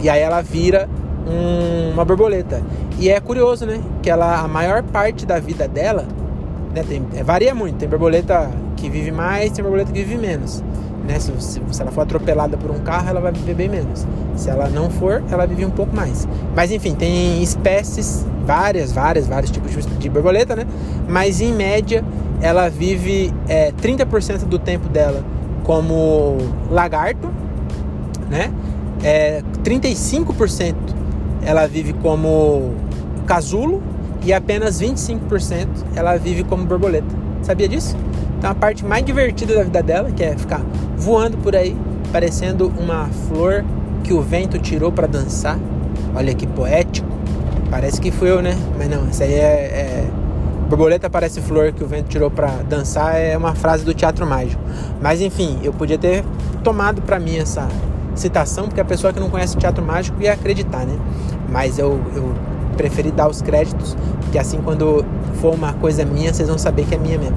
e 0.00 0.08
aí 0.08 0.20
ela 0.20 0.40
vira 0.42 0.88
um, 1.26 1.92
uma 1.92 2.04
borboleta. 2.04 2.62
E 2.98 3.08
é 3.08 3.20
curioso, 3.20 3.66
né, 3.66 3.80
que 4.02 4.10
ela 4.10 4.40
a 4.40 4.48
maior 4.48 4.82
parte 4.82 5.26
da 5.26 5.38
vida 5.38 5.66
dela 5.68 6.04
né, 6.74 6.82
tem, 6.86 7.04
é, 7.14 7.22
varia 7.22 7.54
muito. 7.54 7.76
Tem 7.76 7.88
borboleta 7.88 8.50
que 8.76 8.88
vive 8.88 9.10
mais, 9.10 9.52
tem 9.52 9.62
borboleta 9.62 9.92
que 9.92 10.02
vive 10.04 10.16
menos. 10.16 10.62
Né? 11.06 11.18
Se, 11.18 11.32
se, 11.40 11.62
se, 11.70 11.82
ela 11.82 11.90
for 11.90 12.02
atropelada 12.02 12.56
por 12.56 12.70
um 12.70 12.80
carro, 12.80 13.08
ela 13.08 13.20
vai 13.20 13.32
viver 13.32 13.54
bem 13.54 13.68
menos. 13.68 14.06
Se 14.36 14.50
ela 14.50 14.68
não 14.68 14.90
for, 14.90 15.22
ela 15.30 15.46
vive 15.46 15.64
um 15.64 15.70
pouco 15.70 15.94
mais. 15.94 16.28
Mas 16.54 16.70
enfim, 16.70 16.94
tem 16.94 17.42
espécies, 17.42 18.26
várias, 18.48 18.92
várias, 18.92 19.26
vários 19.26 19.50
tipos 19.50 19.70
de 19.84 20.08
borboleta, 20.08 20.56
né? 20.56 20.64
Mas 21.06 21.42
em 21.42 21.52
média, 21.52 22.02
ela 22.40 22.70
vive 22.70 23.30
é, 23.46 23.72
30% 23.72 24.46
do 24.46 24.58
tempo 24.58 24.88
dela 24.88 25.22
como 25.64 26.38
lagarto, 26.70 27.28
né? 28.30 28.50
É, 29.04 29.42
35% 29.62 30.74
ela 31.42 31.66
vive 31.66 31.92
como 31.92 32.72
casulo 33.26 33.82
e 34.24 34.32
apenas 34.32 34.80
25% 34.80 35.66
ela 35.94 36.16
vive 36.16 36.42
como 36.42 36.64
borboleta. 36.64 37.14
Sabia 37.42 37.68
disso? 37.68 37.94
Então 38.38 38.50
a 38.50 38.54
parte 38.54 38.82
mais 38.82 39.04
divertida 39.04 39.54
da 39.56 39.62
vida 39.62 39.82
dela, 39.82 40.10
que 40.10 40.24
é 40.24 40.34
ficar 40.34 40.62
voando 40.96 41.36
por 41.36 41.54
aí, 41.54 41.76
parecendo 42.10 42.72
uma 42.78 43.08
flor 43.28 43.62
que 44.02 44.14
o 44.14 44.22
vento 44.22 44.58
tirou 44.58 44.90
para 44.90 45.06
dançar. 45.06 45.58
Olha 46.14 46.34
que 46.34 46.46
poético. 46.46 47.17
Parece 47.70 48.00
que 48.00 48.10
foi 48.10 48.30
eu, 48.30 48.42
né? 48.42 48.56
Mas 48.76 48.88
não, 48.88 49.08
isso 49.08 49.22
aí 49.22 49.34
é, 49.34 49.36
é 49.36 50.10
borboleta 50.68 51.08
parece 51.08 51.40
flor 51.40 51.72
que 51.72 51.82
o 51.82 51.86
vento 51.86 52.08
tirou 52.08 52.30
para 52.30 52.48
dançar 52.68 53.16
é 53.16 53.36
uma 53.36 53.54
frase 53.54 53.84
do 53.84 53.94
teatro 53.94 54.26
mágico. 54.26 54.62
Mas 55.00 55.20
enfim, 55.20 55.58
eu 55.62 55.72
podia 55.72 55.98
ter 55.98 56.24
tomado 56.62 57.00
para 57.02 57.18
mim 57.18 57.36
essa 57.38 57.66
citação, 58.14 58.66
porque 58.66 58.80
a 58.80 58.84
pessoa 58.84 59.12
que 59.12 59.20
não 59.20 59.30
conhece 59.30 59.56
teatro 59.56 59.84
mágico 59.84 60.20
ia 60.22 60.32
acreditar, 60.32 60.84
né? 60.84 60.98
Mas 61.48 61.78
eu, 61.78 62.00
eu 62.14 62.34
preferi 62.76 63.10
dar 63.10 63.28
os 63.28 63.40
créditos, 63.40 63.96
porque 64.20 64.38
assim 64.38 64.58
quando 64.58 65.04
for 65.40 65.54
uma 65.54 65.72
coisa 65.74 66.04
minha, 66.04 66.32
vocês 66.32 66.48
vão 66.48 66.58
saber 66.58 66.84
que 66.84 66.94
é 66.94 66.98
minha 66.98 67.18
mesmo. 67.18 67.36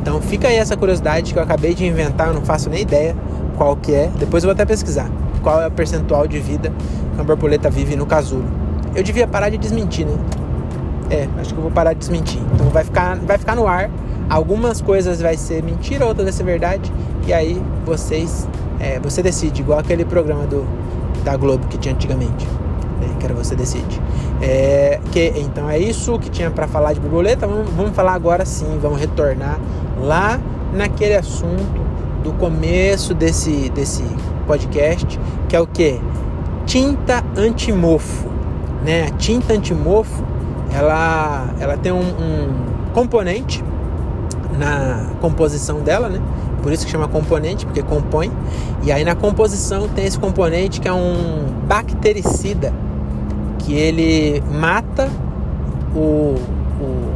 Então 0.00 0.20
fica 0.20 0.48
aí 0.48 0.56
essa 0.56 0.76
curiosidade 0.76 1.32
que 1.32 1.38
eu 1.38 1.42
acabei 1.42 1.74
de 1.74 1.86
inventar, 1.86 2.28
eu 2.28 2.34
não 2.34 2.44
faço 2.44 2.68
nem 2.68 2.82
ideia 2.82 3.14
qual 3.56 3.76
que 3.76 3.94
é. 3.94 4.10
Depois 4.18 4.42
eu 4.42 4.48
vou 4.48 4.54
até 4.54 4.64
pesquisar 4.64 5.08
qual 5.42 5.60
é 5.60 5.66
o 5.66 5.70
percentual 5.70 6.26
de 6.26 6.38
vida 6.40 6.70
que 6.70 7.14
uma 7.14 7.24
borboleta 7.24 7.70
vive 7.70 7.94
no 7.94 8.06
casulo. 8.06 8.61
Eu 8.94 9.02
devia 9.02 9.26
parar 9.26 9.48
de 9.48 9.58
desmentir, 9.58 10.06
né? 10.06 10.16
É, 11.10 11.28
acho 11.40 11.52
que 11.52 11.58
eu 11.58 11.62
vou 11.62 11.70
parar 11.70 11.92
de 11.92 12.00
desmentir. 12.00 12.40
Então 12.54 12.68
vai 12.68 12.84
ficar, 12.84 13.16
vai 13.16 13.38
ficar 13.38 13.54
no 13.54 13.66
ar. 13.66 13.90
Algumas 14.28 14.80
coisas 14.80 15.20
vai 15.20 15.36
ser 15.36 15.62
mentira, 15.62 16.06
outras 16.06 16.24
vai 16.24 16.32
ser 16.32 16.44
verdade. 16.44 16.92
E 17.26 17.32
aí 17.32 17.60
vocês, 17.84 18.48
é, 18.80 18.98
você 18.98 19.22
decide, 19.22 19.60
igual 19.60 19.78
aquele 19.78 20.04
programa 20.04 20.46
do, 20.46 20.66
da 21.24 21.36
Globo 21.36 21.66
que 21.68 21.78
tinha 21.78 21.94
antigamente. 21.94 22.46
É, 23.02 23.18
que 23.18 23.24
era 23.24 23.34
você 23.34 23.54
decide. 23.54 24.00
É, 24.40 25.00
que, 25.10 25.32
então 25.36 25.68
é 25.68 25.78
isso 25.78 26.18
que 26.18 26.30
tinha 26.30 26.50
para 26.50 26.66
falar 26.66 26.92
de 26.92 27.00
borboleta. 27.00 27.46
Vamos, 27.46 27.70
vamos 27.70 27.92
falar 27.94 28.14
agora 28.14 28.44
sim, 28.44 28.78
vamos 28.80 29.00
retornar 29.00 29.58
lá 30.00 30.40
naquele 30.72 31.14
assunto 31.14 31.82
do 32.22 32.32
começo 32.34 33.14
desse, 33.14 33.68
desse 33.70 34.04
podcast, 34.46 35.18
que 35.48 35.56
é 35.56 35.60
o 35.60 35.66
que? 35.66 36.00
Tinta 36.64 37.22
antimofo. 37.36 38.31
Né? 38.84 39.06
A 39.06 39.10
tinta 39.10 39.54
antimofo 39.54 40.22
ela, 40.74 41.48
ela 41.60 41.76
tem 41.76 41.92
um, 41.92 42.00
um 42.00 42.48
componente 42.94 43.62
na 44.58 45.06
composição 45.20 45.80
dela, 45.80 46.08
né? 46.08 46.20
Por 46.62 46.72
isso 46.72 46.84
que 46.84 46.92
chama 46.92 47.08
componente, 47.08 47.66
porque 47.66 47.82
compõe. 47.82 48.30
E 48.82 48.92
aí 48.92 49.04
na 49.04 49.14
composição 49.14 49.88
tem 49.88 50.06
esse 50.06 50.18
componente 50.18 50.80
que 50.80 50.88
é 50.88 50.92
um 50.92 51.44
bactericida, 51.66 52.72
que 53.58 53.74
ele 53.74 54.42
mata 54.52 55.10
o, 55.94 56.36
o, 56.80 57.10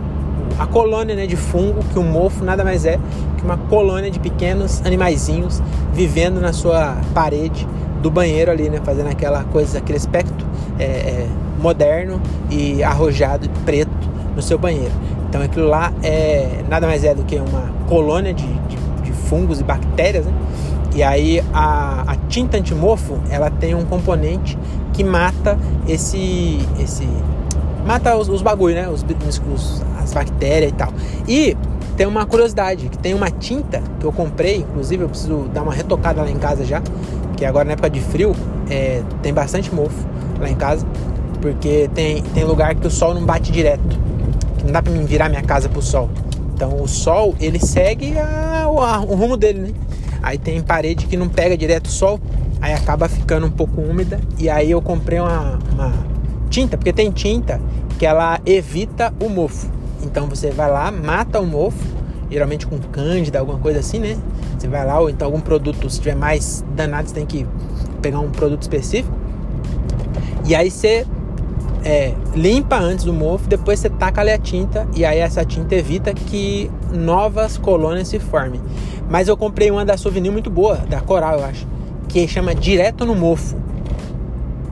a 0.58 0.66
colônia 0.66 1.14
né, 1.14 1.26
de 1.26 1.36
fungo, 1.36 1.82
que 1.92 1.98
o 1.98 2.02
mofo 2.02 2.44
nada 2.44 2.64
mais 2.64 2.84
é 2.84 2.98
que 3.36 3.44
uma 3.44 3.56
colônia 3.56 4.10
de 4.10 4.18
pequenos 4.18 4.82
animaizinhos 4.84 5.62
vivendo 5.92 6.40
na 6.40 6.52
sua 6.52 6.96
parede 7.14 7.66
do 8.02 8.10
banheiro 8.10 8.50
ali, 8.50 8.68
né? 8.68 8.80
Fazendo 8.84 9.08
aquela 9.08 9.44
coisa, 9.44 9.78
aquele 9.78 9.98
aspecto 9.98 10.44
é, 10.78 10.84
é, 10.84 11.28
moderno 11.58 12.20
e 12.50 12.82
arrojado 12.82 13.48
preto 13.64 13.90
no 14.34 14.42
seu 14.42 14.58
banheiro. 14.58 14.92
Então 15.28 15.42
aquilo 15.42 15.66
lá 15.66 15.92
é 16.02 16.62
nada 16.68 16.86
mais 16.86 17.04
é 17.04 17.14
do 17.14 17.24
que 17.24 17.36
uma 17.36 17.70
colônia 17.88 18.32
de, 18.32 18.46
de, 18.46 18.76
de 19.02 19.12
fungos 19.12 19.60
e 19.60 19.64
bactérias, 19.64 20.26
né? 20.26 20.32
E 20.94 21.02
aí 21.02 21.42
a, 21.52 22.04
a 22.06 22.16
tinta 22.28 22.56
antimofo 22.56 23.18
ela 23.28 23.50
tem 23.50 23.74
um 23.74 23.84
componente 23.84 24.56
que 24.92 25.04
mata 25.04 25.58
esse 25.86 26.58
esse 26.78 27.06
mata 27.86 28.16
os, 28.16 28.28
os 28.28 28.42
bagulho, 28.42 28.74
né? 28.74 28.88
Os, 28.88 29.04
os, 29.52 29.82
as 30.02 30.12
bactérias 30.14 30.70
e 30.70 30.74
tal. 30.74 30.92
E 31.28 31.56
tem 31.96 32.06
uma 32.06 32.26
curiosidade, 32.26 32.88
que 32.88 32.98
tem 32.98 33.14
uma 33.14 33.30
tinta 33.30 33.82
que 33.98 34.04
eu 34.04 34.12
comprei, 34.12 34.58
inclusive 34.58 35.04
eu 35.04 35.08
preciso 35.08 35.48
dar 35.52 35.62
uma 35.62 35.72
retocada 35.72 36.20
lá 36.20 36.30
em 36.30 36.36
casa 36.36 36.64
já, 36.64 36.82
que 37.36 37.44
agora 37.44 37.64
na 37.64 37.72
época 37.72 37.88
de 37.88 38.00
frio 38.00 38.34
é, 38.68 39.02
tem 39.22 39.32
bastante 39.32 39.74
mofo 39.74 40.06
lá 40.38 40.48
em 40.48 40.54
casa, 40.54 40.86
porque 41.52 41.88
tem, 41.94 42.22
tem 42.22 42.42
lugar 42.42 42.74
que 42.74 42.86
o 42.86 42.90
sol 42.90 43.14
não 43.14 43.24
bate 43.24 43.52
direto, 43.52 43.96
não 44.64 44.72
dá 44.72 44.82
para 44.82 44.92
mim 44.92 45.04
virar 45.04 45.28
minha 45.28 45.42
casa 45.42 45.68
pro 45.68 45.80
sol. 45.80 46.10
Então 46.52 46.82
o 46.82 46.88
sol 46.88 47.36
ele 47.38 47.60
segue 47.60 48.18
a, 48.18 48.64
a, 48.64 49.00
o 49.00 49.14
rumo 49.14 49.36
dele, 49.36 49.60
né? 49.60 49.70
Aí 50.22 50.38
tem 50.38 50.60
parede 50.60 51.06
que 51.06 51.16
não 51.16 51.28
pega 51.28 51.56
direto 51.56 51.86
o 51.86 51.90
sol, 51.90 52.18
aí 52.60 52.74
acaba 52.74 53.08
ficando 53.08 53.46
um 53.46 53.50
pouco 53.50 53.80
úmida. 53.80 54.20
E 54.38 54.50
aí 54.50 54.72
eu 54.72 54.82
comprei 54.82 55.20
uma, 55.20 55.58
uma 55.72 55.92
tinta, 56.50 56.76
porque 56.76 56.92
tem 56.92 57.12
tinta 57.12 57.60
que 57.96 58.04
ela 58.04 58.40
evita 58.44 59.14
o 59.20 59.28
mofo. 59.28 59.70
Então 60.02 60.26
você 60.26 60.50
vai 60.50 60.68
lá, 60.68 60.90
mata 60.90 61.38
o 61.38 61.46
mofo, 61.46 61.78
geralmente 62.28 62.66
com 62.66 62.76
cândida, 62.78 63.38
alguma 63.38 63.58
coisa 63.60 63.78
assim, 63.78 64.00
né? 64.00 64.18
Você 64.58 64.66
vai 64.66 64.84
lá, 64.84 64.98
ou 64.98 65.08
então 65.08 65.26
algum 65.28 65.40
produto, 65.40 65.88
se 65.88 66.00
tiver 66.00 66.16
mais 66.16 66.64
danado, 66.74 67.08
você 67.08 67.14
tem 67.14 67.26
que 67.26 67.46
pegar 68.02 68.18
um 68.18 68.30
produto 68.30 68.62
específico. 68.62 69.14
E 70.44 70.54
aí 70.54 70.70
você 70.70 71.06
é, 71.86 72.12
limpa 72.34 72.76
antes 72.76 73.04
do 73.04 73.12
mofo, 73.12 73.48
depois 73.48 73.78
você 73.78 73.88
taca 73.88 74.20
ali 74.20 74.32
a 74.32 74.38
tinta 74.38 74.88
e 74.92 75.04
aí 75.04 75.20
essa 75.20 75.44
tinta 75.44 75.76
evita 75.76 76.12
que 76.12 76.68
novas 76.92 77.56
colônias 77.56 78.08
se 78.08 78.18
formem. 78.18 78.60
Mas 79.08 79.28
eu 79.28 79.36
comprei 79.36 79.70
uma 79.70 79.84
da 79.84 79.96
Souvenir 79.96 80.32
muito 80.32 80.50
boa, 80.50 80.78
da 80.78 81.00
Coral, 81.00 81.38
eu 81.38 81.44
acho, 81.44 81.64
que 82.08 82.26
chama 82.26 82.56
Direto 82.56 83.06
no 83.06 83.14
Mofo. 83.14 83.56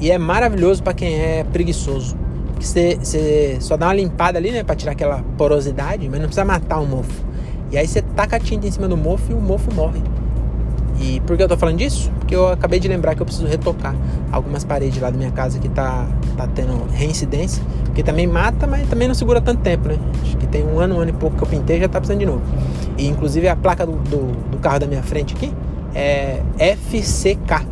E 0.01 0.11
é 0.11 0.19
maravilhoso 0.19 0.83
para 0.83 0.93
quem 0.93 1.15
é 1.15 1.45
preguiçoso. 1.45 2.17
Você, 2.59 2.99
você 3.01 3.59
só 3.61 3.77
dá 3.77 3.87
uma 3.87 3.95
limpada 3.95 4.37
ali, 4.37 4.51
né, 4.51 4.65
para 4.65 4.75
tirar 4.75 4.93
aquela 4.93 5.23
porosidade, 5.39 6.09
mas 6.09 6.19
não 6.19 6.27
precisa 6.27 6.45
matar 6.45 6.81
o 6.81 6.87
mofo. 6.87 7.25
E 7.71 7.79
aí 7.79 7.87
você 7.87 8.03
taca 8.03 8.37
a 8.37 8.41
tinta 8.41 8.67
em 8.67 8.73
cima 8.73 8.89
do 8.89 8.97
mofo 8.97 9.31
e 9.31 9.35
o 9.35 9.41
mofo 9.41 9.73
morre. 9.73 10.03
E 11.01 11.21
por 11.21 11.37
que 11.37 11.43
eu 11.43 11.49
tô 11.49 11.57
falando 11.57 11.79
disso? 11.79 12.11
Porque 12.19 12.35
eu 12.35 12.49
acabei 12.49 12.79
de 12.79 12.89
lembrar 12.89 13.15
que 13.15 13.23
eu 13.23 13.27
preciso 13.27 13.47
retocar 13.47 13.95
algumas 14.31 14.65
paredes 14.65 15.01
lá 15.01 15.11
da 15.11 15.17
minha 15.17 15.31
casa 15.31 15.59
que 15.59 15.69
tá, 15.69 16.07
tá 16.37 16.47
tendo 16.47 16.85
reincidência. 16.93 17.63
Que 17.95 18.03
também 18.03 18.27
mata, 18.27 18.67
mas 18.67 18.89
também 18.89 19.07
não 19.07 19.15
segura 19.15 19.41
tanto 19.41 19.61
tempo, 19.63 19.89
né? 19.89 19.99
Acho 20.23 20.37
que 20.37 20.47
tem 20.47 20.65
um 20.65 20.79
ano, 20.79 20.97
um 20.97 21.01
ano 21.01 21.11
e 21.11 21.13
pouco 21.13 21.37
que 21.37 21.43
eu 21.43 21.49
pintei 21.49 21.79
já 21.81 21.89
tá 21.89 22.01
precisando 22.01 22.21
de 22.21 22.27
novo. 22.27 22.43
E 22.97 23.07
inclusive 23.07 23.49
a 23.49 23.57
placa 23.57 23.87
do, 23.87 23.93
do, 23.93 24.51
do 24.51 24.59
carro 24.59 24.81
da 24.81 24.87
minha 24.87 25.03
frente 25.03 25.35
aqui 25.35 25.53
é 25.95 26.43
FCK. 26.59 27.67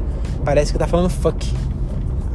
Parece 0.44 0.72
que 0.72 0.78
tá 0.78 0.86
falando 0.86 1.08
fuck. 1.10 1.52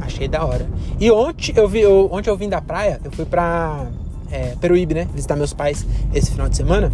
Achei 0.00 0.28
da 0.28 0.44
hora. 0.44 0.66
E 0.98 1.10
ontem 1.10 1.52
eu 1.54 1.68
vi, 1.68 1.80
eu, 1.80 2.08
ontem 2.10 2.30
eu 2.30 2.36
vim 2.36 2.48
da 2.48 2.60
praia, 2.60 3.00
eu 3.04 3.10
fui 3.10 3.24
pra 3.24 3.86
é, 4.30 4.54
Peruíbe, 4.60 4.94
né? 4.94 5.06
Visitar 5.14 5.36
meus 5.36 5.52
pais 5.52 5.86
esse 6.14 6.30
final 6.30 6.48
de 6.48 6.56
semana. 6.56 6.92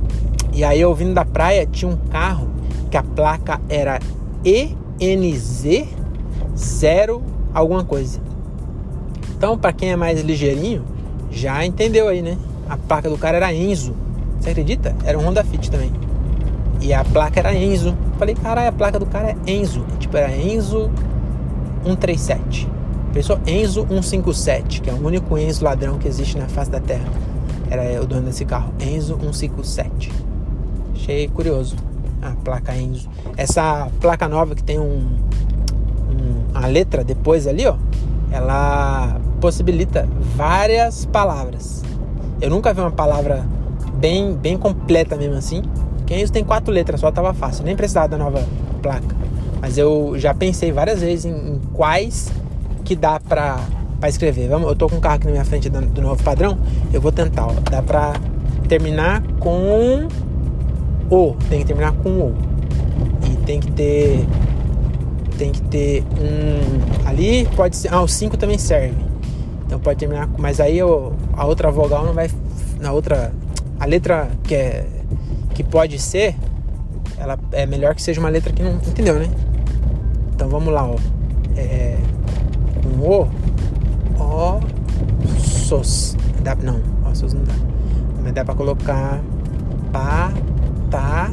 E 0.52 0.62
aí 0.62 0.80
eu 0.80 0.94
vindo 0.94 1.14
da 1.14 1.24
praia, 1.24 1.66
tinha 1.66 1.90
um 1.90 1.96
carro 1.96 2.48
que 2.94 2.98
a 2.98 3.02
placa 3.02 3.60
era 3.68 3.98
ENZ 4.44 5.84
0 6.56 7.22
alguma 7.52 7.82
coisa. 7.82 8.20
Então, 9.36 9.58
para 9.58 9.72
quem 9.72 9.90
é 9.90 9.96
mais 9.96 10.20
ligeirinho, 10.20 10.84
já 11.28 11.66
entendeu 11.66 12.06
aí, 12.06 12.22
né? 12.22 12.38
A 12.68 12.76
placa 12.76 13.10
do 13.10 13.18
cara 13.18 13.38
era 13.38 13.52
Enzo. 13.52 13.96
Você 14.38 14.50
acredita? 14.50 14.94
Era 15.04 15.18
um 15.18 15.26
Honda 15.26 15.42
Fit 15.42 15.72
também. 15.72 15.90
E 16.80 16.94
a 16.94 17.02
placa 17.02 17.40
era 17.40 17.52
Enzo. 17.52 17.96
Falei, 18.16 18.36
caralho, 18.36 18.68
a 18.68 18.72
placa 18.72 19.00
do 19.00 19.06
cara 19.06 19.34
é 19.44 19.50
Enzo. 19.50 19.84
Tipo, 19.98 20.16
era 20.16 20.30
Enzo 20.36 20.88
137. 21.82 22.68
Pensou 23.12 23.40
Enzo 23.44 23.84
157, 23.88 24.82
que 24.82 24.88
é 24.88 24.92
o 24.92 25.04
único 25.04 25.36
Enzo 25.36 25.64
ladrão 25.64 25.98
que 25.98 26.06
existe 26.06 26.38
na 26.38 26.46
face 26.46 26.70
da 26.70 26.78
Terra. 26.78 27.08
Era 27.68 28.00
o 28.00 28.06
dono 28.06 28.22
desse 28.22 28.44
carro. 28.44 28.72
Enzo 28.78 29.18
157. 29.20 30.12
Achei 30.94 31.26
curioso 31.26 31.74
a 32.24 32.30
placa 32.42 32.74
Enzo. 32.74 33.08
Essa 33.36 33.88
placa 34.00 34.26
nova 34.26 34.54
que 34.54 34.62
tem 34.62 34.78
um, 34.78 35.06
um, 36.10 36.44
a 36.54 36.66
letra 36.66 37.04
depois 37.04 37.46
ali, 37.46 37.66
ó, 37.66 37.76
ela 38.32 39.20
possibilita 39.40 40.08
várias 40.34 41.04
palavras. 41.04 41.82
Eu 42.40 42.50
nunca 42.50 42.72
vi 42.72 42.80
uma 42.80 42.90
palavra 42.90 43.44
bem, 43.94 44.34
bem 44.34 44.56
completa 44.56 45.16
mesmo 45.16 45.36
assim. 45.36 45.62
Quem 46.06 46.22
Enzo 46.22 46.32
tem 46.32 46.44
quatro 46.44 46.72
letras, 46.72 47.00
só 47.00 47.10
tava 47.12 47.34
fácil, 47.34 47.64
nem 47.64 47.76
precisava 47.76 48.08
da 48.08 48.18
nova 48.18 48.44
placa. 48.82 49.14
Mas 49.60 49.78
eu 49.78 50.14
já 50.16 50.34
pensei 50.34 50.72
várias 50.72 51.00
vezes 51.00 51.24
em, 51.24 51.54
em 51.54 51.60
quais 51.72 52.30
que 52.84 52.94
dá 52.94 53.18
pra, 53.18 53.58
pra 53.98 54.08
escrever. 54.08 54.48
Vamos, 54.48 54.68
eu 54.68 54.76
tô 54.76 54.88
com 54.88 54.96
um 54.96 55.00
carro 55.00 55.16
aqui 55.16 55.26
na 55.26 55.32
minha 55.32 55.44
frente 55.44 55.70
do, 55.70 55.80
do 55.80 56.02
novo 56.02 56.22
padrão. 56.22 56.58
Eu 56.92 57.00
vou 57.00 57.10
tentar, 57.10 57.46
ó. 57.46 57.52
Dá 57.70 57.82
pra 57.82 58.14
terminar 58.68 59.22
com 59.40 60.08
o, 61.10 61.34
tem 61.48 61.60
que 61.60 61.66
terminar 61.66 61.92
com 61.92 62.08
o. 62.10 62.34
E 63.26 63.36
tem 63.44 63.60
que 63.60 63.70
ter. 63.72 64.26
Tem 65.38 65.50
que 65.50 65.62
ter 65.62 66.02
um. 66.18 67.06
Ali 67.08 67.46
pode 67.56 67.76
ser. 67.76 67.92
Ah, 67.92 68.02
o 68.02 68.08
5 68.08 68.36
também 68.36 68.58
serve. 68.58 68.94
Então 69.66 69.78
pode 69.78 69.98
terminar. 69.98 70.28
Mas 70.38 70.60
aí 70.60 70.80
a 70.80 71.44
outra 71.44 71.70
vogal 71.70 72.04
não 72.04 72.12
vai. 72.12 72.30
Na 72.80 72.92
outra. 72.92 73.32
A 73.78 73.86
letra 73.86 74.28
que 74.42 74.54
é. 74.54 74.86
Que 75.54 75.62
pode 75.62 75.98
ser. 75.98 76.36
Ela 77.18 77.38
é 77.52 77.66
melhor 77.66 77.94
que 77.94 78.02
seja 78.02 78.20
uma 78.20 78.28
letra 78.28 78.52
que 78.52 78.62
não. 78.62 78.72
Entendeu, 78.74 79.18
né? 79.18 79.28
Então 80.34 80.48
vamos 80.48 80.72
lá, 80.72 80.86
ó. 80.86 80.96
É, 81.56 81.96
com 82.82 83.06
o. 83.06 83.28
O. 84.20 84.60
Sos. 85.38 86.16
Dá, 86.42 86.54
não, 86.56 86.80
ó, 87.04 87.14
sos 87.14 87.32
não 87.32 87.42
dá. 87.42 87.54
Mas 88.22 88.32
dá 88.32 88.44
pra 88.44 88.54
colocar. 88.54 89.20
Pá 89.92 90.32
tá. 90.94 91.32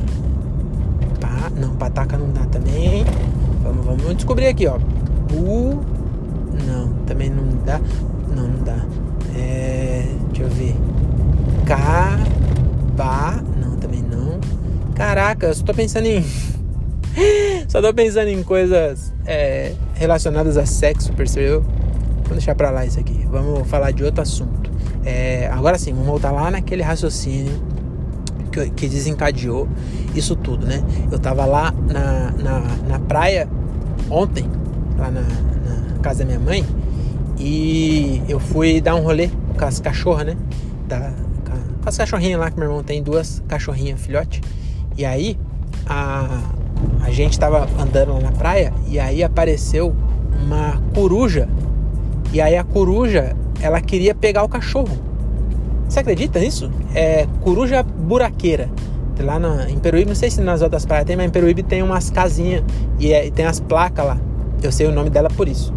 Pá, 1.20 1.52
não, 1.56 1.76
pataca 1.76 2.18
não 2.18 2.32
dá 2.32 2.46
também. 2.46 3.06
Vamos, 3.62 3.86
vamos 3.86 4.16
descobrir 4.16 4.48
aqui, 4.48 4.66
ó. 4.66 4.80
Bu. 4.80 5.80
Não, 6.66 6.92
também 7.06 7.30
não 7.30 7.44
dá. 7.64 7.80
Não, 8.36 8.48
não 8.48 8.64
dá. 8.64 8.78
É, 9.36 10.08
deixa 10.30 10.44
eu 10.44 10.50
ver. 10.50 10.76
Bah, 12.98 13.42
não, 13.56 13.78
também 13.78 14.02
não. 14.02 14.40
Caraca, 14.96 15.48
eu 15.48 15.54
só 15.54 15.64
tô 15.64 15.74
pensando 15.74 16.08
em. 16.08 16.26
só 17.70 17.82
tô 17.82 17.94
pensando 17.94 18.30
em 18.30 18.42
coisas 18.44 19.14
é, 19.26 19.74
relacionadas 19.94 20.58
a 20.58 20.66
sexo, 20.66 21.14
percebeu? 21.14 21.62
Vamos 22.24 22.32
deixar 22.32 22.56
pra 22.56 22.72
lá 22.72 22.86
isso 22.86 23.00
aqui. 23.00 23.26
Vamos 23.30 23.68
falar 23.70 23.92
de 23.92 24.04
outro 24.04 24.22
assunto. 24.22 24.72
É, 25.06 25.50
agora 25.54 25.78
sim, 25.78 25.92
vamos 25.94 26.08
voltar 26.08 26.32
lá 26.32 26.50
naquele 26.50 26.82
raciocínio 26.82 27.71
que, 28.52 28.70
que 28.72 28.88
desencadeou 28.88 29.68
isso 30.14 30.36
tudo, 30.36 30.66
né? 30.66 30.84
Eu 31.12 31.18
tava 31.18 31.46
lá 31.46 31.72
na, 31.72 32.32
na, 32.32 32.60
na 32.88 33.00
praia 33.00 33.48
ontem, 34.10 34.46
lá 34.98 35.10
na, 35.10 35.22
na, 35.22 36.00
casa 36.02 36.20
da 36.20 36.26
minha 36.26 36.40
mãe, 36.40 36.66
e 37.40 38.22
eu 38.28 38.40
fui 38.40 38.82
dar 38.82 38.96
um 38.96 39.02
rolê 39.02 39.30
com 39.58 39.66
as 39.66 39.80
cachorras, 39.80 40.28
né? 40.28 40.38
Da, 40.88 41.12
com 41.82 41.90
as 41.90 41.98
cachorrinhas 41.98 42.40
lá, 42.40 42.52
que 42.52 42.58
meu 42.60 42.68
irmão 42.68 42.84
tem 42.84 43.02
duas 43.02 43.42
cachorrinhas, 43.48 44.02
filhote. 44.02 44.42
E 44.98 45.06
aí, 45.06 45.38
a, 45.88 46.42
a 47.02 47.12
gente 47.12 47.40
tava 47.40 47.68
andando 47.80 48.14
lá 48.14 48.20
na 48.20 48.32
praia, 48.32 48.74
e 48.88 49.00
aí 49.00 49.24
apareceu 49.24 49.96
uma 50.44 50.82
coruja. 50.94 51.48
E 52.34 52.42
aí 52.42 52.56
a 52.56 52.64
coruja, 52.64 53.36
ela 53.60 53.80
queria 53.82 54.14
pegar 54.16 54.44
o 54.44 54.50
cachorro. 54.50 54.98
Você 55.88 56.00
acredita 56.00 56.40
nisso? 56.40 56.72
É 56.96 57.28
coruja 57.42 57.86
buraqueira. 58.12 58.70
Lá 59.22 59.40
na, 59.40 59.70
em 59.70 59.80
Peruíbe, 59.80 60.10
não 60.10 60.16
sei 60.16 60.30
se 60.30 60.42
nas 60.42 60.62
outras 60.62 60.86
praias 60.86 61.06
tem, 61.06 61.16
mas 61.16 61.28
em 61.28 61.30
Peruíbe 61.30 61.64
tem 61.64 61.82
umas 61.82 62.10
casinhas 62.10 62.62
e, 63.00 63.14
é, 63.14 63.26
e 63.26 63.32
tem 63.32 63.46
as 63.46 63.62
placas 63.62 64.06
lá. 64.06 64.18
Eu 64.62 64.70
sei 64.70 64.86
o 64.88 64.92
nome 64.92 65.10
dela 65.10 65.30
por 65.30 65.48
isso. 65.48 65.74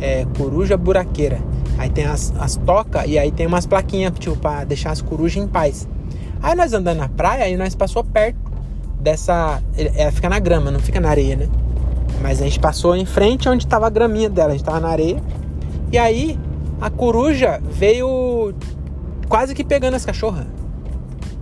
É 0.00 0.26
coruja 0.36 0.76
buraqueira. 0.76 1.38
Aí 1.78 1.88
tem 1.88 2.04
as, 2.06 2.34
as 2.40 2.56
tocas 2.56 3.04
e 3.06 3.16
aí 3.16 3.30
tem 3.30 3.46
umas 3.46 3.66
plaquinhas, 3.66 4.12
tipo, 4.18 4.36
pra 4.36 4.64
deixar 4.64 4.90
as 4.90 5.00
corujas 5.00 5.44
em 5.44 5.46
paz. 5.46 5.86
Aí 6.42 6.56
nós 6.56 6.72
andando 6.72 6.98
na 6.98 7.08
praia 7.08 7.48
e 7.48 7.56
nós 7.56 7.76
passou 7.76 8.02
perto 8.02 8.38
dessa. 8.98 9.62
Ela 9.76 10.10
fica 10.10 10.28
na 10.28 10.40
grama, 10.40 10.72
não 10.72 10.80
fica 10.80 10.98
na 10.98 11.10
areia, 11.10 11.36
né? 11.36 11.48
Mas 12.20 12.40
a 12.40 12.44
gente 12.44 12.58
passou 12.58 12.96
em 12.96 13.06
frente 13.06 13.48
onde 13.48 13.64
tava 13.64 13.86
a 13.86 13.90
graminha 13.90 14.28
dela, 14.28 14.48
a 14.48 14.52
gente 14.52 14.64
tava 14.64 14.80
na 14.80 14.88
areia. 14.88 15.22
E 15.92 15.98
aí 15.98 16.36
a 16.80 16.90
coruja 16.90 17.60
veio 17.62 18.54
quase 19.28 19.54
que 19.54 19.62
pegando 19.62 19.94
as 19.94 20.04
cachorras. 20.04 20.46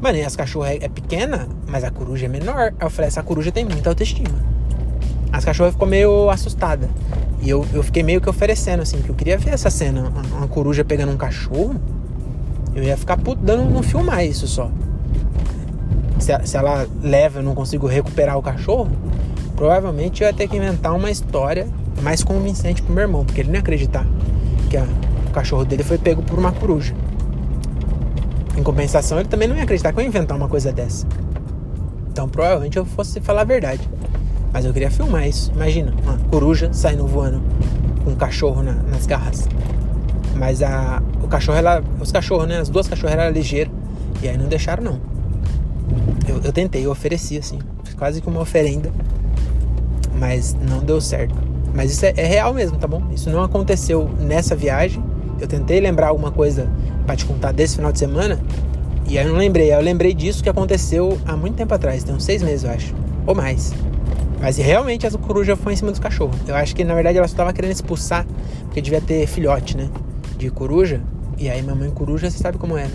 Mano, 0.04 0.18
e 0.18 0.23
as 0.23 0.37
cachorras 0.37 0.73
é, 0.73 0.84
é 0.84 0.88
pequena, 0.90 1.49
mas 1.66 1.82
a 1.82 1.90
coruja 1.90 2.26
é 2.26 2.28
menor. 2.28 2.75
Aí 2.78 2.87
eu 2.87 2.90
falei, 2.90 3.08
essa 3.08 3.23
coruja 3.23 3.50
tem 3.50 3.64
muita 3.64 3.88
autoestima. 3.88 4.38
As 5.32 5.46
cachorras 5.46 5.73
ficou 5.73 5.88
meio 5.88 6.28
assustada. 6.28 6.90
E 7.40 7.49
eu, 7.49 7.64
eu 7.73 7.82
fiquei 7.82 8.02
meio 8.02 8.20
que 8.20 8.28
oferecendo, 8.28 8.82
assim, 8.82 9.00
que 9.00 9.08
eu 9.08 9.14
queria 9.14 9.38
ver 9.38 9.54
essa 9.54 9.70
cena. 9.70 10.11
Uma, 10.11 10.37
uma 10.40 10.46
coruja 10.46 10.84
pegando 10.84 11.11
um 11.11 11.16
cachorro. 11.16 11.76
Eu 12.75 12.82
ia 12.82 12.99
ficar 12.99 13.16
puto 13.16 13.42
dando 13.42 13.64
não 13.70 13.82
filmar 13.82 14.23
isso 14.26 14.46
só. 14.46 14.70
Se, 16.18 16.38
se 16.44 16.54
ela 16.54 16.87
leva 17.02 17.38
eu 17.38 17.42
não 17.42 17.54
consigo 17.54 17.87
recuperar 17.87 18.37
o 18.37 18.42
cachorro, 18.42 18.90
provavelmente 19.56 20.23
eu 20.23 20.28
ia 20.28 20.34
ter 20.34 20.49
que 20.49 20.56
inventar 20.58 20.94
uma 20.94 21.11
história 21.11 21.66
mais 22.02 22.23
convincente 22.23 22.82
pro 22.82 22.92
meu 22.92 23.04
irmão, 23.04 23.25
porque 23.25 23.40
ele 23.40 23.49
não 23.49 23.54
ia 23.54 23.61
acreditar 23.61 24.06
que 24.68 24.76
a, 24.76 24.84
o 25.26 25.30
cachorro 25.30 25.64
dele 25.64 25.82
foi 25.82 25.96
pego 25.96 26.20
por 26.23 26.38
uma 26.38 26.52
coruja. 26.52 26.94
Em 28.56 28.62
compensação, 28.62 29.18
ele 29.18 29.28
também 29.28 29.49
não 29.49 29.56
ia 29.56 29.64
acreditar 29.64 29.92
que 29.92 29.99
eu 29.99 30.02
ia 30.02 30.08
inventar 30.08 30.37
uma 30.37 30.49
coisa 30.49 30.73
dessa. 30.73 31.06
Então, 32.08 32.28
provavelmente 32.28 32.76
eu 32.76 32.84
fosse 32.84 33.20
falar 33.20 33.40
a 33.40 33.44
verdade. 33.44 33.88
Mas 34.52 34.64
eu 34.64 34.73
queria 34.73 34.90
filmar 34.90 35.26
isso. 35.26 35.50
Imagina, 35.52 35.92
uma 36.04 36.16
coruja 36.30 36.73
saindo 36.73 37.04
voando 37.06 37.42
com 38.04 38.11
um 38.11 38.14
cachorro 38.14 38.62
na, 38.62 38.73
nas 38.73 39.04
garras. 39.04 39.49
Mas 40.37 40.62
a, 40.62 41.02
o 41.23 41.26
cachorro, 41.26 41.58
ela, 41.58 41.82
os 42.00 42.12
cachorros, 42.12 42.46
né? 42.46 42.58
As 42.58 42.68
duas 42.68 42.87
cachorras 42.87 43.18
eram 43.18 43.32
ligeiras. 43.32 43.73
E 44.23 44.28
aí 44.28 44.38
não 44.38 44.47
deixaram, 44.47 44.84
não. 44.84 45.00
Eu, 46.28 46.40
eu 46.45 46.52
tentei, 46.52 46.86
eu 46.86 46.90
ofereci, 46.93 47.36
assim. 47.36 47.58
Quase 47.99 48.21
que 48.21 48.28
uma 48.28 48.40
oferenda. 48.40 48.93
Mas 50.17 50.54
não 50.54 50.78
deu 50.78 51.00
certo. 51.00 51.34
Mas 51.75 51.90
isso 51.90 52.06
é, 52.06 52.14
é 52.17 52.25
real 52.25 52.54
mesmo, 52.54 52.78
tá 52.78 52.86
bom? 52.86 53.02
Isso 53.12 53.28
não 53.30 53.43
aconteceu 53.43 54.08
nessa 54.21 54.54
viagem. 54.54 55.02
Eu 55.40 55.47
tentei 55.47 55.80
lembrar 55.80 56.08
alguma 56.08 56.30
coisa 56.30 56.68
para 57.06 57.16
te 57.16 57.25
contar 57.25 57.52
desse 57.52 57.76
final 57.76 57.92
de 57.92 57.99
semana. 57.99 58.40
E 59.06 59.18
aí 59.18 59.26
eu 59.26 59.32
não 59.32 59.38
lembrei. 59.38 59.70
Aí 59.73 59.78
eu 59.78 59.84
lembrei 59.84 60.14
disso 60.14 60.42
que 60.42 60.49
aconteceu 60.49 61.18
há 61.26 61.36
muito 61.36 61.56
tempo 61.56 61.75
atrás, 61.75 62.02
tem 62.04 62.14
uns 62.14 62.25
seis 62.25 62.42
meses, 62.42 62.64
eu 62.64 62.70
acho. 62.70 62.94
Ou 63.26 63.34
mais. 63.34 63.73
Mas 64.40 64.56
realmente 64.56 65.06
essa 65.06 65.16
coruja 65.16 65.56
foi 65.56 65.73
em 65.73 65.76
cima 65.76 65.90
dos 65.90 66.00
cachorros. 66.00 66.36
Eu 66.47 66.54
acho 66.54 66.75
que 66.75 66.84
na 66.84 66.94
verdade 66.94 67.18
ela 67.18 67.26
só 67.28 67.36
tava 67.36 67.52
querendo 67.52 67.73
expulsar, 67.73 68.26
porque 68.64 68.80
devia 68.80 69.00
ter 69.00 69.26
filhote, 69.26 69.76
né? 69.76 69.88
De 70.36 70.50
coruja. 70.50 71.00
E 71.38 71.49
aí 71.49 71.62
mamãe 71.62 71.90
coruja, 71.90 72.30
você 72.30 72.38
sabe 72.38 72.58
como 72.58 72.76
é, 72.76 72.84
né? 72.84 72.92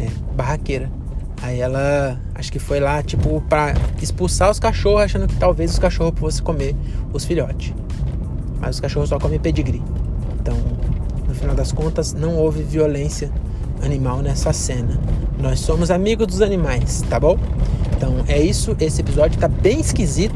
É, 0.00 0.34
barraqueira. 0.34 0.90
Aí 1.42 1.60
ela 1.60 2.18
acho 2.34 2.50
que 2.50 2.58
foi 2.58 2.80
lá, 2.80 3.02
tipo, 3.02 3.40
pra 3.48 3.74
expulsar 4.00 4.50
os 4.50 4.58
cachorros, 4.58 5.02
achando 5.02 5.26
que 5.26 5.36
talvez 5.36 5.70
os 5.70 5.78
cachorros 5.78 6.18
fossem 6.18 6.42
comer 6.42 6.74
os 7.12 7.24
filhotes. 7.24 7.72
Mas 8.60 8.76
os 8.76 8.80
cachorros 8.80 9.08
só 9.08 9.18
comem 9.18 9.38
pedigree. 9.38 9.82
Então, 10.40 10.56
final 11.46 11.54
das 11.54 11.70
contas, 11.70 12.12
não 12.12 12.36
houve 12.36 12.62
violência 12.62 13.30
animal 13.80 14.20
nessa 14.20 14.52
cena. 14.52 14.98
Nós 15.38 15.60
somos 15.60 15.92
amigos 15.92 16.26
dos 16.26 16.42
animais, 16.42 17.02
tá 17.08 17.20
bom? 17.20 17.38
Então 17.96 18.24
é 18.26 18.40
isso. 18.40 18.76
Esse 18.80 19.00
episódio 19.00 19.38
tá 19.38 19.46
bem 19.46 19.78
esquisito. 19.78 20.34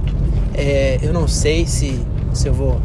É, 0.54 0.98
eu 1.02 1.12
não 1.12 1.26
sei 1.26 1.66
se, 1.66 2.00
se 2.32 2.46
eu 2.46 2.54
vou 2.54 2.80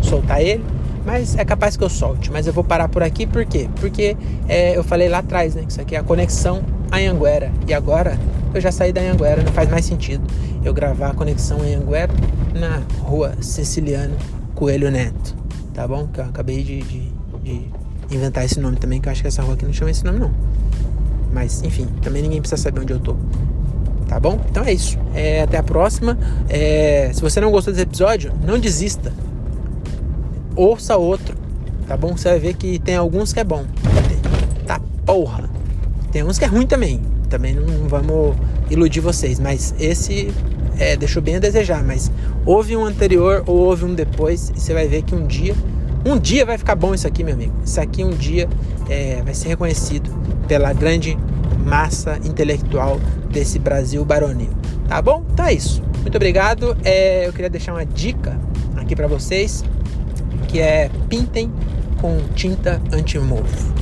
soltar 0.00 0.40
ele, 0.40 0.64
mas 1.04 1.36
é 1.36 1.44
capaz 1.44 1.76
que 1.76 1.84
eu 1.84 1.90
solte. 1.90 2.32
Mas 2.32 2.46
eu 2.46 2.52
vou 2.52 2.64
parar 2.64 2.88
por 2.88 3.02
aqui, 3.02 3.26
por 3.26 3.44
quê? 3.44 3.68
Porque 3.78 4.16
é, 4.48 4.76
eu 4.76 4.82
falei 4.82 5.08
lá 5.08 5.18
atrás, 5.18 5.54
né? 5.54 5.62
Que 5.62 5.72
isso 5.72 5.80
aqui 5.80 5.94
é 5.94 5.98
a 5.98 6.02
conexão 6.02 6.62
Anhanguera. 6.90 7.52
E 7.66 7.74
agora 7.74 8.18
eu 8.54 8.60
já 8.60 8.72
saí 8.72 8.92
da 8.92 9.02
Anhanguera, 9.02 9.42
não 9.42 9.52
faz 9.52 9.68
mais 9.68 9.84
sentido 9.84 10.24
eu 10.64 10.72
gravar 10.72 11.10
a 11.10 11.14
conexão 11.14 11.60
Anhanguera 11.60 12.12
na 12.54 12.82
rua 13.02 13.34
Siciliano 13.40 14.16
Coelho 14.54 14.90
Neto, 14.90 15.36
tá 15.74 15.86
bom? 15.86 16.08
Que 16.08 16.20
eu 16.20 16.24
acabei 16.24 16.62
de, 16.62 16.80
de 16.82 17.15
de 17.46 18.14
inventar 18.14 18.44
esse 18.44 18.58
nome 18.58 18.76
também, 18.76 19.00
que 19.00 19.08
eu 19.08 19.12
acho 19.12 19.22
que 19.22 19.28
essa 19.28 19.42
rua 19.42 19.54
aqui 19.54 19.64
não 19.64 19.72
chama 19.72 19.90
esse 19.90 20.04
nome 20.04 20.18
não. 20.18 20.32
Mas, 21.32 21.62
enfim, 21.62 21.86
também 22.02 22.22
ninguém 22.22 22.40
precisa 22.40 22.60
saber 22.60 22.80
onde 22.80 22.92
eu 22.92 22.98
tô. 22.98 23.14
Tá 24.08 24.18
bom? 24.18 24.40
Então 24.50 24.64
é 24.64 24.72
isso. 24.72 24.98
É, 25.14 25.42
até 25.42 25.58
a 25.58 25.62
próxima. 25.62 26.18
É, 26.48 27.10
se 27.12 27.20
você 27.20 27.40
não 27.40 27.50
gostou 27.50 27.72
desse 27.72 27.84
episódio, 27.84 28.32
não 28.44 28.58
desista. 28.58 29.12
Ouça 30.54 30.96
outro. 30.96 31.36
Tá 31.86 31.96
bom? 31.96 32.16
Você 32.16 32.28
vai 32.28 32.38
ver 32.38 32.54
que 32.54 32.78
tem 32.78 32.96
alguns 32.96 33.32
que 33.32 33.40
é 33.40 33.44
bom. 33.44 33.64
Tá 34.66 34.80
porra. 35.04 35.48
Tem 36.10 36.22
uns 36.22 36.38
que 36.38 36.44
é 36.44 36.48
ruim 36.48 36.66
também. 36.66 37.02
Também 37.28 37.54
não 37.54 37.88
vamos 37.88 38.36
iludir 38.70 39.00
vocês. 39.00 39.38
Mas 39.38 39.74
esse 39.78 40.32
é, 40.78 40.96
deixou 40.96 41.20
bem 41.20 41.36
a 41.36 41.40
desejar. 41.40 41.82
Mas 41.82 42.10
houve 42.44 42.76
um 42.76 42.84
anterior 42.84 43.42
ou 43.46 43.56
houve 43.56 43.84
um 43.84 43.94
depois. 43.94 44.52
E 44.56 44.60
você 44.60 44.72
vai 44.72 44.86
ver 44.86 45.02
que 45.02 45.14
um 45.14 45.26
dia 45.26 45.54
um 46.06 46.18
dia 46.18 46.46
vai 46.46 46.56
ficar 46.56 46.76
bom 46.76 46.94
isso 46.94 47.06
aqui, 47.06 47.24
meu 47.24 47.34
amigo. 47.34 47.52
Isso 47.64 47.80
aqui 47.80 48.04
um 48.04 48.10
dia 48.10 48.48
é, 48.88 49.20
vai 49.22 49.34
ser 49.34 49.48
reconhecido 49.48 50.10
pela 50.46 50.72
grande 50.72 51.18
massa 51.64 52.18
intelectual 52.24 53.00
desse 53.28 53.58
Brasil 53.58 54.04
baronil. 54.04 54.50
Tá 54.88 55.02
bom? 55.02 55.24
Então 55.32 55.44
é 55.44 55.52
isso. 55.52 55.82
Muito 56.02 56.14
obrigado. 56.14 56.76
É, 56.84 57.26
eu 57.26 57.32
queria 57.32 57.50
deixar 57.50 57.72
uma 57.72 57.84
dica 57.84 58.38
aqui 58.76 58.94
para 58.94 59.08
vocês, 59.08 59.64
que 60.46 60.60
é 60.60 60.88
pintem 61.08 61.52
com 62.00 62.18
tinta 62.34 62.80
anti-mofo. 62.92 63.74